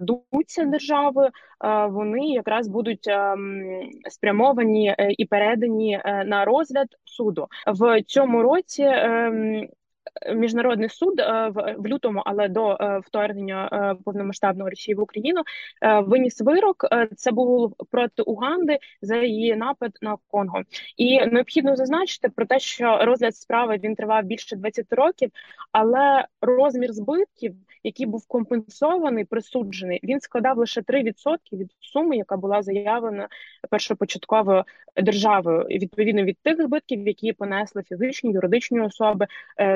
ведуться 0.00 0.64
державою, 0.64 1.28
вони 1.88 2.26
якраз 2.26 2.68
будуть 2.68 3.08
ем, 3.08 3.62
спрямовані 4.10 4.94
і 5.18 5.24
передані 5.24 6.00
на 6.04 6.44
розгляд 6.44 6.86
суду 7.04 7.46
в 7.66 8.02
цьому 8.02 8.42
році. 8.42 8.84
Ем, 10.22 10.38
міжнародний 10.38 10.88
суд 10.88 11.18
в, 11.18 11.74
в 11.78 11.86
лютому, 11.86 12.22
але 12.26 12.48
до 12.48 12.76
е, 12.80 13.00
вторгнення 13.04 13.68
е, 13.72 14.02
повномасштабного 14.04 14.70
Росії 14.70 14.94
в 14.94 15.00
Україну 15.00 15.42
виніс 16.02 16.40
вирок. 16.40 16.86
Це 17.16 17.30
був 17.30 17.76
проти 17.90 18.22
Уганди 18.22 18.78
за 19.02 19.16
її 19.16 19.56
напад 19.56 19.92
на 20.02 20.16
Конго, 20.30 20.62
і 20.96 21.26
необхідно 21.26 21.76
зазначити 21.76 22.28
про 22.28 22.46
те, 22.46 22.58
що 22.58 22.98
розгляд 23.02 23.36
справи 23.36 23.78
він 23.84 23.94
тривав 23.94 24.24
більше 24.24 24.56
20 24.56 24.92
років, 24.92 25.30
але 25.72 26.26
розмір 26.40 26.92
збитків, 26.92 27.54
який 27.84 28.06
був 28.06 28.26
компенсований, 28.26 29.24
присуджений, 29.24 30.00
він 30.02 30.20
складав 30.20 30.58
лише 30.58 30.80
3% 30.80 31.38
від 31.52 31.72
суми, 31.80 32.16
яка 32.16 32.36
була 32.36 32.62
заявлена 32.62 33.28
першопочатковою 33.70 34.64
державою, 34.96 35.66
відповідно 35.70 36.22
від 36.22 36.38
тих 36.42 36.62
збитків, 36.62 37.06
які 37.06 37.32
понесли 37.32 37.82
фізичні 37.82 38.32
юридичні 38.32 38.80
особи 38.80 39.26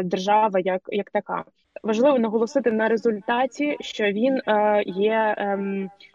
держава 0.05 0.61
як 0.61 0.83
як 0.88 1.11
така. 1.11 1.45
Важливо 1.83 2.19
наголосити 2.19 2.73
на 2.73 2.88
результаті, 2.88 3.77
що 3.81 4.05
він 4.05 4.41
е, 4.47 4.83
є 4.87 5.35
е, 5.38 5.59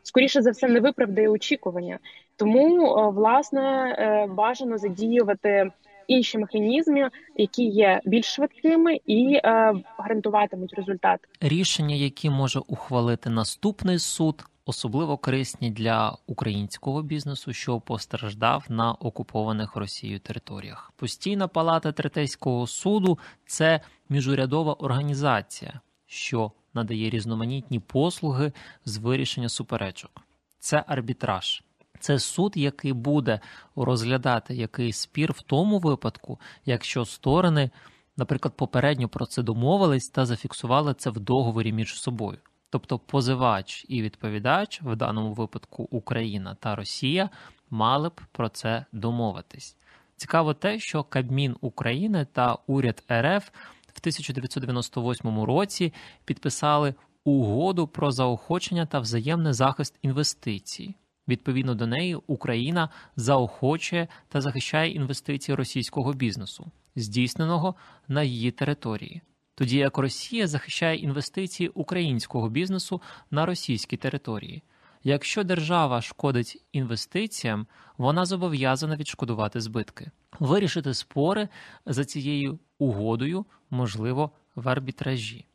скоріше 0.04 0.42
за 0.42 0.52
все 0.52 0.68
не 0.68 0.80
виправдає 0.80 1.30
очікування, 1.30 2.00
тому 2.36 2.98
е, 2.98 3.10
власне 3.10 3.96
е, 4.00 4.28
бажано 4.34 4.78
задіювати 4.78 5.72
інші 6.08 6.38
механізми, 6.38 7.10
які 7.36 7.64
є 7.64 8.02
більш 8.06 8.26
швидкими 8.26 9.00
і 9.06 9.34
е, 9.34 9.74
гарантуватимуть 9.98 10.74
результат. 10.74 11.20
Рішення, 11.42 11.96
які 11.96 12.30
може 12.30 12.60
ухвалити 12.60 13.30
наступний 13.30 14.00
суд 14.00 14.46
особливо 14.68 15.18
корисні 15.18 15.72
для 15.72 16.18
українського 16.28 17.02
бізнесу, 17.02 17.54
що 17.54 17.80
постраждав 17.80 18.66
на 18.70 18.92
окупованих 18.92 19.76
Росією 19.76 20.20
територіях. 20.20 20.94
Постійна 20.96 21.48
палата 21.48 21.92
третейського 21.92 22.68
суду 22.68 23.20
це 23.46 23.82
міжурядова 24.10 24.74
організація, 24.74 25.82
що 26.06 26.52
надає 26.74 27.10
різноманітні 27.10 27.80
послуги 27.80 28.52
з 28.86 28.98
вирішення 28.98 29.50
суперечок. 29.50 30.12
Це 30.60 30.84
арбітраж. 30.88 31.64
Це 32.00 32.20
суд, 32.20 32.54
який 32.56 32.94
буде 32.94 33.40
розглядати 33.76 34.56
який 34.56 34.94
спір 34.94 35.34
в 35.34 35.42
тому 35.42 35.80
випадку, 35.80 36.40
якщо 36.66 37.06
сторони, 37.06 37.70
наприклад, 38.18 38.54
попередньо 38.58 39.10
про 39.10 39.26
це 39.26 39.44
домовились 39.44 40.10
та 40.10 40.26
зафіксували 40.26 40.94
це 40.94 41.10
в 41.10 41.20
договорі 41.20 41.74
між 41.74 42.02
собою. 42.02 42.38
Тобто 42.70 43.00
позивач 43.00 43.86
і 43.88 44.02
відповідач, 44.02 44.82
в 44.82 44.96
даному 44.96 45.34
випадку 45.34 45.88
Україна 45.92 46.56
та 46.60 46.76
Росія, 46.76 47.30
мали 47.70 48.10
б 48.10 48.22
про 48.32 48.50
це 48.50 48.86
домовитись. 48.92 49.78
Цікаво 50.16 50.54
те, 50.54 50.80
що 50.80 51.04
Кабмін 51.04 51.56
України 51.62 52.28
та 52.34 52.58
уряд 52.68 53.04
РФ 53.12 53.50
в 53.88 54.00
1998 54.00 55.44
році 55.44 55.94
підписали 56.26 56.94
угоду 57.24 57.88
про 57.88 58.12
заохочення 58.12 58.86
та 58.86 59.00
взаємний 59.00 59.54
захист 59.54 59.96
інвестицій. 60.02 60.96
Відповідно 61.28 61.76
до 61.76 61.88
неї, 61.88 62.18
Україна 62.28 62.90
заохочує 63.16 64.08
та 64.28 64.42
захищає 64.42 64.92
інвестиції 64.92 65.56
російського 65.56 66.14
бізнесу, 66.14 66.72
здійсненого 66.96 67.76
на 68.08 68.24
її 68.24 68.52
території, 68.52 69.22
тоді 69.56 69.78
як 69.78 69.98
Росія 69.98 70.48
захищає 70.48 70.98
інвестиції 70.98 71.70
українського 71.70 72.50
бізнесу 72.50 73.02
на 73.32 73.46
російській 73.46 73.98
території. 73.98 74.64
Якщо 75.04 75.44
держава 75.44 76.02
шкодить 76.02 76.64
інвестиціям, 76.72 77.68
вона 77.98 78.26
зобов'язана 78.26 78.96
відшкодувати 78.96 79.62
збитки. 79.62 80.12
Вирішити 80.40 80.94
спори 80.94 81.50
за 81.86 82.06
цією 82.06 82.60
угодою 82.80 83.46
можливо 83.70 84.32
в 84.56 84.70
арбітражі. 84.70 85.46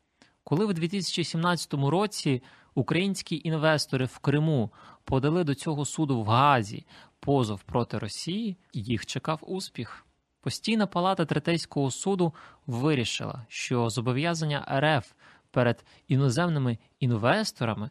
Коли 0.53 0.65
в 0.65 0.73
2017 0.73 1.73
році 1.73 2.41
українські 2.75 3.41
інвестори 3.43 4.05
в 4.05 4.17
Криму 4.17 4.71
подали 5.03 5.43
до 5.43 5.55
цього 5.55 5.85
суду 5.85 6.21
в 6.21 6.25
Газі 6.25 6.85
позов 7.19 7.63
проти 7.63 7.97
Росії, 7.97 8.57
їх 8.73 9.05
чекав 9.05 9.39
успіх. 9.41 10.05
Постійна 10.41 10.87
палата 10.87 11.25
третейського 11.25 11.91
суду 11.91 12.33
вирішила, 12.67 13.45
що 13.47 13.89
зобов'язання 13.89 14.67
РФ 14.79 15.11
перед 15.51 15.85
іноземними 16.07 16.77
інвесторами 16.99 17.89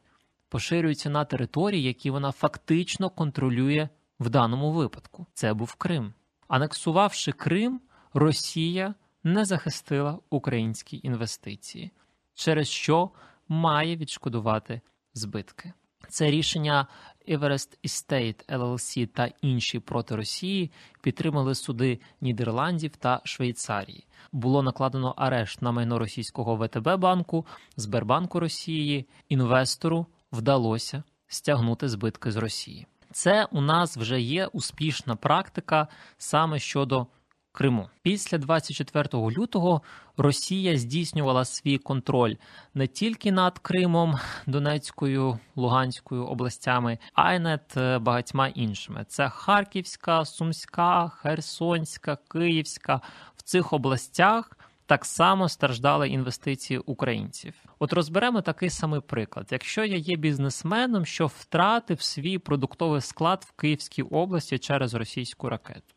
поширюються 0.49 1.11
на 1.11 1.25
території, 1.25 1.83
які 1.83 2.11
вона 2.11 2.33
фактично 2.33 3.11
контролює 3.11 3.89
в 4.21 4.31
даному 4.31 4.73
випадку. 4.73 5.27
Це 5.35 5.55
був 5.55 5.75
Крим. 5.75 6.13
Анексувавши 6.49 7.33
Крим, 7.33 7.81
Росія 8.15 8.95
не 9.25 9.45
захистила 9.45 10.19
українські 10.31 11.01
інвестиції, 11.03 11.91
через 12.35 12.69
що 12.69 13.11
має 13.49 13.97
відшкодувати 13.97 14.81
збитки. 15.15 15.73
Це 16.09 16.31
рішення 16.31 16.87
Everest 17.29 17.79
Estate 17.85 18.47
LLC 18.49 19.07
та 19.07 19.31
інші 19.43 19.79
проти 19.79 20.17
Росії 20.17 20.71
підтримали 21.01 21.55
суди 21.55 22.01
Нідерландів 22.21 22.97
та 22.97 23.21
Швейцарії. 23.25 24.07
Було 24.33 24.63
накладено 24.63 25.15
арешт 25.17 25.63
на 25.63 25.73
майно 25.73 25.99
російського 25.99 26.57
ВТБ 26.57 26.97
банку, 26.99 27.47
Сбербанку 27.77 28.41
Росії. 28.41 29.09
Інвестору 29.29 30.07
вдалося 30.33 31.03
стягнути 31.29 31.89
збитки 31.89 32.33
з 32.33 32.37
Росії. 32.37 32.87
Це 33.13 33.45
у 33.45 33.61
нас 33.61 33.97
вже 33.97 34.21
є 34.21 34.47
успішна 34.47 35.17
практика 35.17 35.89
саме 36.19 36.59
щодо 36.59 37.07
Криму. 37.53 37.89
Після 38.03 38.39
24 38.39 39.09
лютого 39.15 39.83
Росія 40.17 40.77
здійснювала 40.77 41.45
свій 41.45 41.79
контроль 41.79 42.35
не 42.75 42.87
тільки 42.87 43.33
над 43.33 43.59
Кримом, 43.59 44.19
Донецькою, 44.47 45.39
Луганською 45.57 46.27
областями, 46.27 46.99
а 47.15 47.35
й 47.35 47.39
над 47.39 47.63
е, 47.77 47.99
багатьма 47.99 48.49
іншими. 48.49 49.05
Це 49.09 49.29
Харківська, 49.29 50.25
Сумська, 50.25 51.09
Херсонська, 51.09 52.19
Київська. 52.29 53.01
В 53.37 53.43
цих 53.43 53.73
областях 53.73 54.59
так 54.87 55.05
само 55.05 55.49
страждали 55.49 56.09
інвестиції 56.09 56.79
українців. 56.79 57.55
От 57.79 57.93
розберемо 57.93 58.41
такий 58.41 58.71
самий 58.71 59.01
приклад: 59.01 59.49
якщо 59.51 59.85
я 59.85 59.97
є 59.97 60.17
бізнесменом, 60.17 61.07
що 61.07 61.27
втратив 61.27 62.03
свій 62.03 62.39
продуктовий 62.39 63.01
склад 63.01 63.45
в 63.49 63.53
Київській 63.53 64.03
області 64.03 64.59
через 64.59 64.95
російську 64.95 65.49
ракету. 65.49 65.92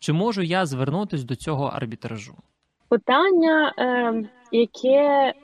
Чи 0.00 0.12
можу 0.12 0.42
я 0.42 0.66
звернутися 0.66 1.26
до 1.26 1.36
цього 1.36 1.66
арбітражу? 1.66 2.34
Питання, 2.88 3.74
е, 3.78 4.14
яке 4.52 5.34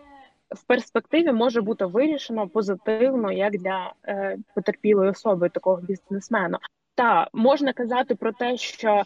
в 0.51 0.66
перспективі 0.66 1.33
може 1.33 1.61
бути 1.61 1.85
вирішено 1.85 2.49
позитивно, 2.49 3.33
як 3.33 3.53
для 3.53 3.92
е, 4.05 4.38
потерпілої 4.55 5.11
особи 5.11 5.49
такого 5.49 5.83
бізнесмена. 5.83 6.59
Та 6.95 7.29
можна 7.33 7.73
казати 7.73 8.14
про 8.14 8.33
те, 8.33 8.57
що 8.57 9.03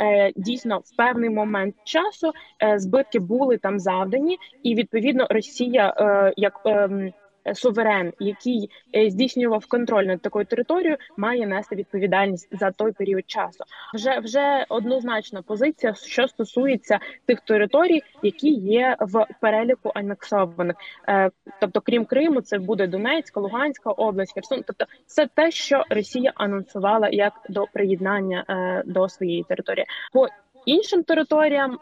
е, 0.00 0.32
дійсно 0.36 0.78
в 0.78 0.96
певний 0.96 1.30
момент 1.30 1.74
часу 1.84 2.32
збитки 2.76 3.18
були 3.18 3.58
там 3.58 3.78
завдані, 3.78 4.38
і 4.62 4.74
відповідно 4.74 5.26
Росія 5.30 5.94
як 6.36 6.60
е, 6.66 7.12
суверен, 7.54 8.12
який 8.18 8.70
е, 8.96 9.10
здійснював 9.10 9.66
контроль 9.66 10.04
над 10.04 10.20
такою 10.20 10.44
територією, 10.44 10.96
має 11.16 11.46
нести 11.46 11.76
відповідальність 11.76 12.48
за 12.52 12.70
той 12.70 12.92
період 12.92 13.30
часу. 13.30 13.64
Вже 13.94 14.18
вже 14.18 14.66
однозначна 14.68 15.42
позиція, 15.42 15.94
що 15.94 16.28
стосується 16.28 16.98
тих 17.26 17.40
територій, 17.40 18.02
які 18.22 18.50
є 18.50 18.96
в 19.00 19.26
переліку 19.40 19.92
анексованих, 19.94 20.76
е, 21.08 21.30
тобто, 21.60 21.80
крім 21.80 22.04
Криму, 22.04 22.40
це 22.40 22.58
буде 22.58 22.86
Донецька, 22.86 23.40
Луганська 23.40 23.90
область, 23.90 24.34
Херсон. 24.34 24.62
Тобто, 24.66 24.84
це 25.06 25.26
те, 25.34 25.50
що 25.50 25.84
Росія 25.90 26.32
анонсувала 26.34 27.08
як 27.08 27.32
до 27.48 27.64
приєднання 27.72 28.44
е, 28.48 28.82
до 28.86 29.08
своєї 29.08 29.42
території 29.42 29.86
по 30.12 30.28
іншим 30.66 31.02
територіям 31.02 31.78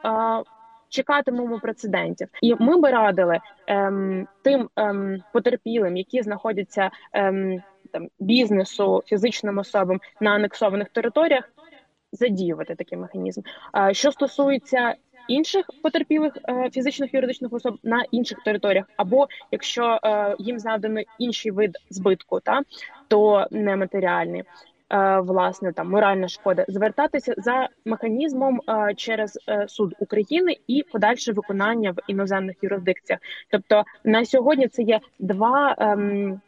чекатимемо 0.92 1.61
прецедентів, 1.61 2.28
і 2.42 2.55
ми 2.59 2.81
би 2.81 2.90
радили 2.90 3.38
ем, 3.66 4.26
тим 4.42 4.68
ем, 4.76 5.22
потерпілим, 5.33 5.96
які 5.96 6.22
знаходяться 6.22 6.90
ем, 7.12 7.62
там 7.92 8.09
бізнесу, 8.20 9.02
фізичним 9.07 9.59
особам 9.59 10.00
на 10.20 10.31
анексованих 10.31 10.88
територіях, 10.88 11.52
задіювати 12.12 12.74
такий 12.74 12.98
механізм. 12.98 13.40
А 13.72 13.92
що 13.92 14.12
стосується 14.12 14.94
інших 15.28 15.66
потерпілих 15.83 16.33
е, 16.48 16.70
фізичних 16.70 17.14
юридичних 17.14 17.52
особ 17.52 17.78
на 17.83 18.05
інших 18.11 18.38
територіях, 18.44 18.85
або 18.96 19.28
якщо 19.50 19.98
е, 20.05 20.37
їм 20.38 20.59
завдано 20.59 21.00
інший 21.18 21.50
вид 21.50 21.76
збитку, 21.90 22.40
та 22.40 22.62
то 23.09 23.46
нематеріальний. 23.50 24.42
Е, 24.92 25.20
власне 25.20 25.72
там 25.72 25.90
моральна 25.90 26.28
шкода, 26.28 26.64
звертатися 26.68 27.35
за 27.37 27.68
механізмом 27.85 28.61
е, 28.68 28.94
через 28.94 29.38
е, 29.48 29.68
суд 29.68 29.94
України 29.98 30.57
і 30.66 30.85
подальше 30.92 31.33
виконання 31.33 31.90
в 31.90 31.96
іноземних 32.07 32.57
юрисдикціях. 32.62 33.20
Тобто 33.50 33.85
на 34.05 34.24
сьогодні 34.24 34.68
це 34.68 34.83
є 34.83 35.00
два 35.18 35.74
ем, 35.78 36.40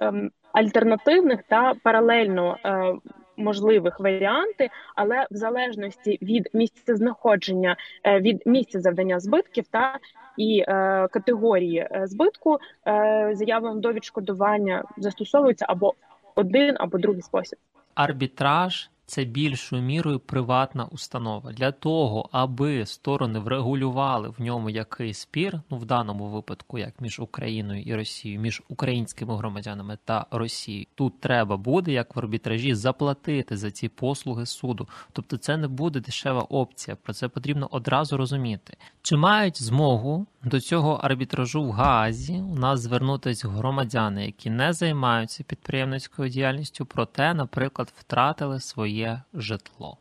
ем, 0.00 0.30
альтернативних 0.52 1.42
та 1.42 1.74
паралельно. 1.82 2.56
Е, 2.64 2.94
Можливих 3.36 4.00
варіанти, 4.00 4.70
але 4.96 5.26
в 5.30 5.36
залежності 5.36 6.18
від 6.22 6.48
місця 6.52 6.96
знаходження, 6.96 7.76
від 8.04 8.42
місця 8.46 8.80
завдання 8.80 9.20
збитків 9.20 9.64
та 9.70 9.98
і 10.36 10.64
е, 10.68 11.08
категорії 11.10 11.88
збитку 12.04 12.58
е, 12.86 13.30
заявам 13.34 13.80
до 13.80 13.92
відшкодування 13.92 14.84
застосовується 14.96 15.66
або 15.68 15.94
один 16.40 16.76
або 16.78 16.98
другий 16.98 17.22
спосіб. 17.22 17.58
Арбітраж 17.94 18.90
це 19.10 19.24
більшою 19.24 19.82
мірою 19.82 20.20
приватна 20.20 20.84
установа. 20.84 21.52
Для 21.52 21.72
того, 21.72 22.28
аби 22.32 22.86
сторони 22.86 23.38
врегулювали 23.38 24.28
в 24.28 24.40
ньому 24.40 24.70
якийсь 24.70 25.18
спір, 25.18 25.60
ну 25.70 25.76
в 25.76 25.84
даному 25.84 26.28
випадку, 26.28 26.78
як 26.78 27.00
між 27.00 27.20
Україною 27.20 27.82
і 27.82 27.94
Росією, 27.94 28.40
між 28.40 28.62
українськими 28.68 29.36
громадянами 29.36 29.98
та 30.04 30.26
Росією, 30.30 30.86
тут 30.94 31.20
треба 31.20 31.56
буде, 31.56 31.92
як 31.92 32.16
в 32.16 32.18
арбітражі, 32.18 32.74
заплатити 32.74 33.56
за 33.56 33.70
ці 33.70 33.88
послуги 33.88 34.46
суду. 34.46 34.88
Тобто, 35.12 35.36
це 35.36 35.56
не 35.56 35.68
буде 35.68 36.00
дешева 36.00 36.40
опція. 36.40 36.96
Про 37.02 37.12
це 37.12 37.28
потрібно 37.28 37.68
одразу 37.70 38.16
розуміти. 38.16 38.76
Чи 39.02 39.16
мають 39.16 39.62
змогу 39.62 40.26
до 40.44 40.60
цього 40.60 40.92
арбітражу 40.92 41.62
в 41.62 41.70
Гаазі 41.70 42.34
у 42.34 42.54
нас 42.54 42.80
звернутися 42.80 43.48
громадяни, 43.48 44.26
які 44.26 44.50
не 44.50 44.72
займаються 44.72 45.44
підприємницькою 45.44 46.28
діяльністю, 46.28 46.86
проте, 46.86 47.34
наприклад, 47.34 47.92
втратили 47.98 48.60
своє 49.00 49.22
житло? 49.34 49.98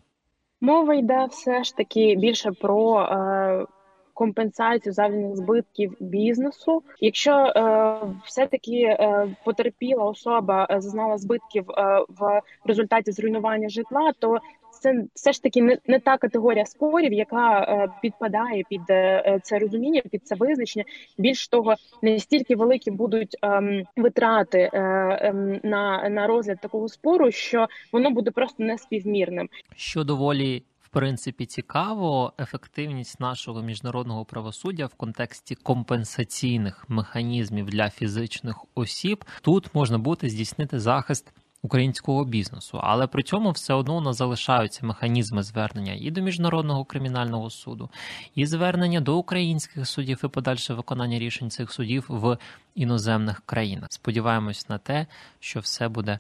Мова 0.61 0.93
йде 0.93 1.25
все 1.25 1.63
ж 1.63 1.75
таки 1.75 2.15
більше 2.15 2.51
про 2.51 3.01
е, 3.01 3.65
компенсацію 4.13 4.93
завданих 4.93 5.35
збитків 5.35 5.95
бізнесу. 5.99 6.83
Якщо 6.99 7.31
е, 7.31 7.95
все 8.25 8.47
таки 8.47 8.81
е, 8.81 9.27
потерпіла 9.45 10.03
особа 10.05 10.67
е, 10.69 10.81
зазнала 10.81 11.17
збитків 11.17 11.71
е, 11.71 12.05
в 12.09 12.41
результаті 12.65 13.11
зруйнування 13.11 13.69
житла, 13.69 14.13
то 14.19 14.37
це 14.79 15.03
все 15.13 15.33
ж 15.33 15.43
таки 15.43 15.61
не 15.61 15.77
не 15.87 15.99
та 15.99 16.17
категорія 16.17 16.65
спорів, 16.65 17.13
яка 17.13 17.59
е, 17.59 17.87
підпадає 18.01 18.63
під 18.69 18.81
е, 18.89 19.39
це 19.43 19.59
розуміння, 19.59 20.01
під 20.11 20.27
це 20.27 20.35
визначення. 20.35 20.85
Більш 21.17 21.47
того, 21.47 21.75
не 22.01 22.19
стільки 22.19 22.55
великі 22.55 22.91
будуть 22.91 23.37
е, 23.43 23.85
витрати 23.97 24.69
е, 24.73 24.79
е, 24.79 25.59
на, 25.63 26.09
на 26.09 26.27
розгляд 26.27 26.59
такого 26.61 26.87
спору, 26.87 27.31
що 27.31 27.67
воно 27.91 28.11
буде 28.11 28.31
просто 28.31 28.63
неспівмірним. 28.63 29.49
Що 29.75 30.03
доволі. 30.03 30.63
В 30.81 30.91
принципі, 30.91 31.45
цікаво 31.45 32.33
ефективність 32.39 33.19
нашого 33.19 33.61
міжнародного 33.61 34.25
правосуддя 34.25 34.85
в 34.85 34.93
контексті 34.93 35.55
компенсаційних 35.55 36.85
механізмів 36.89 37.65
для 37.65 37.89
фізичних 37.89 38.65
осіб. 38.75 39.25
Тут 39.41 39.75
можна 39.75 39.97
буде 39.97 40.29
здійснити 40.29 40.79
захист 40.79 41.33
українського 41.61 42.25
бізнесу, 42.25 42.79
але 42.83 43.07
при 43.07 43.23
цьому 43.23 43.51
все 43.51 43.73
одно 43.73 43.97
у 43.97 44.01
нас 44.01 44.17
залишаються 44.17 44.85
механізми 44.85 45.43
звернення 45.43 45.93
і 45.93 46.11
до 46.11 46.21
міжнародного 46.21 46.85
кримінального 46.85 47.49
суду, 47.49 47.89
і 48.35 48.45
звернення 48.45 49.01
до 49.01 49.17
українських 49.17 49.87
судів 49.87 50.21
і 50.23 50.27
подальше 50.27 50.73
виконання 50.73 51.19
рішень 51.19 51.49
цих 51.49 51.71
судів 51.71 52.05
в 52.09 52.37
іноземних 52.75 53.41
країнах. 53.45 53.87
Сподіваємось 53.91 54.69
на 54.69 54.77
те, 54.77 55.07
що 55.39 55.59
все 55.59 55.87
буде. 55.87 56.19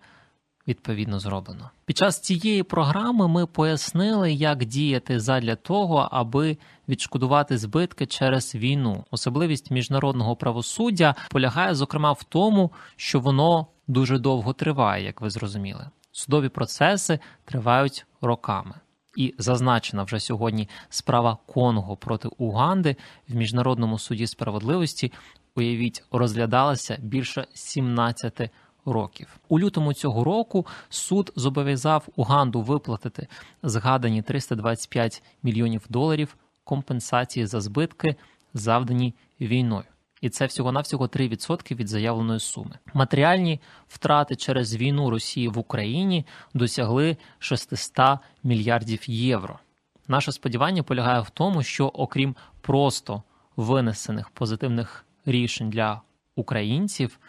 Відповідно 0.67 1.19
зроблено 1.19 1.69
під 1.85 1.97
час 1.97 2.19
цієї 2.19 2.63
програми. 2.63 3.27
Ми 3.27 3.45
пояснили, 3.45 4.33
як 4.33 4.65
діяти 4.65 5.19
задля 5.19 5.55
того, 5.55 6.09
аби 6.11 6.57
відшкодувати 6.89 7.57
збитки 7.57 8.05
через 8.05 8.55
війну. 8.55 9.05
Особливість 9.11 9.71
міжнародного 9.71 10.35
правосуддя 10.35 11.15
полягає 11.29 11.75
зокрема 11.75 12.11
в 12.11 12.23
тому, 12.23 12.71
що 12.95 13.19
воно 13.19 13.67
дуже 13.89 14.19
довго 14.19 14.53
триває, 14.53 15.05
як 15.05 15.21
ви 15.21 15.29
зрозуміли. 15.29 15.89
Судові 16.11 16.49
процеси 16.49 17.19
тривають 17.45 18.05
роками. 18.21 18.75
І 19.15 19.35
зазначена 19.37 20.03
вже 20.03 20.19
сьогодні 20.19 20.69
справа 20.89 21.37
Конго 21.45 21.97
проти 21.97 22.27
Уганди 22.37 22.95
в 23.29 23.35
міжнародному 23.35 23.99
суді 23.99 24.27
справедливості. 24.27 25.11
Уявіть, 25.55 26.03
розглядалася 26.11 26.97
більше 27.01 27.47
17 27.53 28.49
років. 28.85 29.39
У 29.47 29.59
лютому 29.59 29.93
цього 29.93 30.23
року 30.23 30.65
суд 30.89 31.33
зобов'язав 31.35 32.07
Уганду 32.15 32.61
виплатити 32.61 33.27
згадані 33.63 34.21
325 34.21 35.23
мільйонів 35.43 35.85
доларів 35.89 36.37
компенсації 36.63 37.45
за 37.45 37.61
збитки, 37.61 38.15
завдані 38.53 39.15
війною. 39.41 39.85
І 40.21 40.29
це 40.29 40.45
всього-навсього 40.45 41.07
3% 41.07 41.75
від 41.75 41.87
заявленої 41.87 42.39
суми. 42.39 42.79
Матеріальні 42.93 43.59
втрати 43.87 44.35
через 44.35 44.75
війну 44.75 45.09
Росії 45.09 45.47
в 45.47 45.57
Україні 45.57 46.25
досягли 46.53 47.17
600 47.39 48.19
мільярдів 48.43 49.09
євро. 49.09 49.59
Наше 50.07 50.31
сподівання 50.31 50.83
полягає 50.83 51.21
в 51.21 51.29
тому, 51.29 51.63
що 51.63 51.87
окрім 51.87 52.35
просто 52.61 53.23
винесених 53.55 54.29
позитивних 54.29 55.05
рішень 55.25 55.69
для 55.69 56.01
українців, 56.35 57.19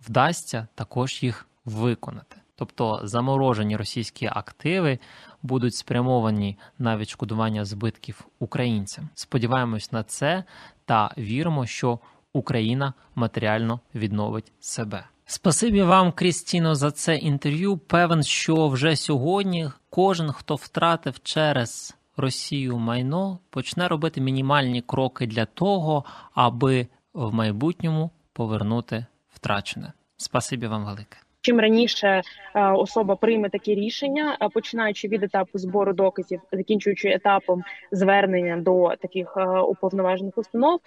вдасться 0.00 0.66
також 0.74 1.22
їх 1.22 1.46
виконати. 1.64 2.36
Тобто 2.56 3.00
заморожені 3.04 3.76
російські 3.76 4.30
активи 4.32 4.98
будуть 5.42 5.74
спрямовані 5.74 6.58
на 6.78 6.96
відшкодування 6.96 7.64
збитків 7.64 8.26
українцям. 8.38 9.08
Сподіваємось 9.14 9.92
на 9.92 10.02
це 10.02 10.44
та 10.84 11.14
віримо, 11.18 11.66
що 11.66 11.98
Україна 12.34 12.94
матеріально 13.14 13.80
відновить 13.94 14.52
себе. 14.60 15.04
Спасибі 15.26 15.82
вам, 15.82 16.12
Крістіно, 16.12 16.74
за 16.74 16.90
це 16.90 17.16
інтерв'ю. 17.16 17.76
Певен, 17.78 18.22
що 18.22 18.68
вже 18.68 18.96
сьогодні 18.96 19.70
кожен, 19.90 20.32
хто 20.32 20.54
втратив 20.54 21.22
через 21.22 21.96
Росію 22.16 22.78
майно, 22.78 23.38
почне 23.50 23.88
робити 23.88 24.20
мінімальні 24.20 24.82
кроки 24.82 25.26
для 25.26 25.44
того, 25.44 26.04
аби 26.34 26.86
в 27.12 27.34
майбутньому 27.34 28.10
повернути 28.32 29.06
втрачене. 29.34 29.92
Спасибі 30.16 30.66
вам 30.66 30.84
велике. 30.84 31.23
Чим 31.44 31.60
раніше 31.60 32.22
е, 32.54 32.72
особа 32.72 33.16
прийме 33.16 33.48
такі 33.48 33.74
рішення, 33.74 34.38
е, 34.42 34.48
починаючи 34.48 35.08
від 35.08 35.22
етапу 35.22 35.58
збору 35.58 35.92
доказів, 35.92 36.40
закінчуючи 36.52 37.08
етапом 37.08 37.62
звернення 37.92 38.56
до 38.56 38.92
таких 39.00 39.34
е, 39.36 39.60
уповноважених 39.60 40.38
установ, 40.38 40.80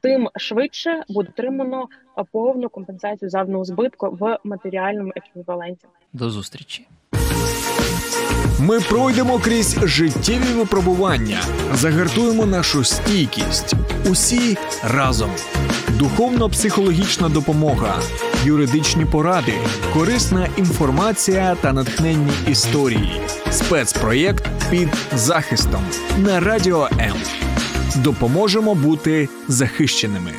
тим 0.00 0.28
швидше 0.36 1.02
буде 1.08 1.28
отримано 1.30 1.88
повну 2.32 2.68
компенсацію 2.68 3.30
завданого 3.30 3.64
збитку 3.64 4.16
в 4.20 4.38
матеріальному 4.44 5.12
еквіваленті. 5.16 5.86
До 6.12 6.30
зустрічі. 6.30 6.86
Ми 8.60 8.80
пройдемо 8.80 9.38
крізь 9.38 9.78
життєві 9.84 10.52
випробування, 10.58 11.40
загартуємо 11.72 12.46
нашу 12.46 12.84
стійкість. 12.84 13.74
Усі 14.10 14.56
разом. 14.84 15.30
Духовно-психологічна 15.98 17.28
допомога, 17.28 18.00
юридичні 18.44 19.04
поради, 19.04 19.54
корисна 19.92 20.48
інформація 20.56 21.56
та 21.60 21.72
натхненні 21.72 22.32
історії. 22.48 23.20
Спецпроєкт 23.50 24.44
під 24.70 24.88
захистом 25.14 25.82
на 26.18 26.40
радіо 26.40 26.88
М. 27.00 27.14
Допоможемо 27.96 28.74
бути 28.74 29.28
захищеними. 29.48 30.32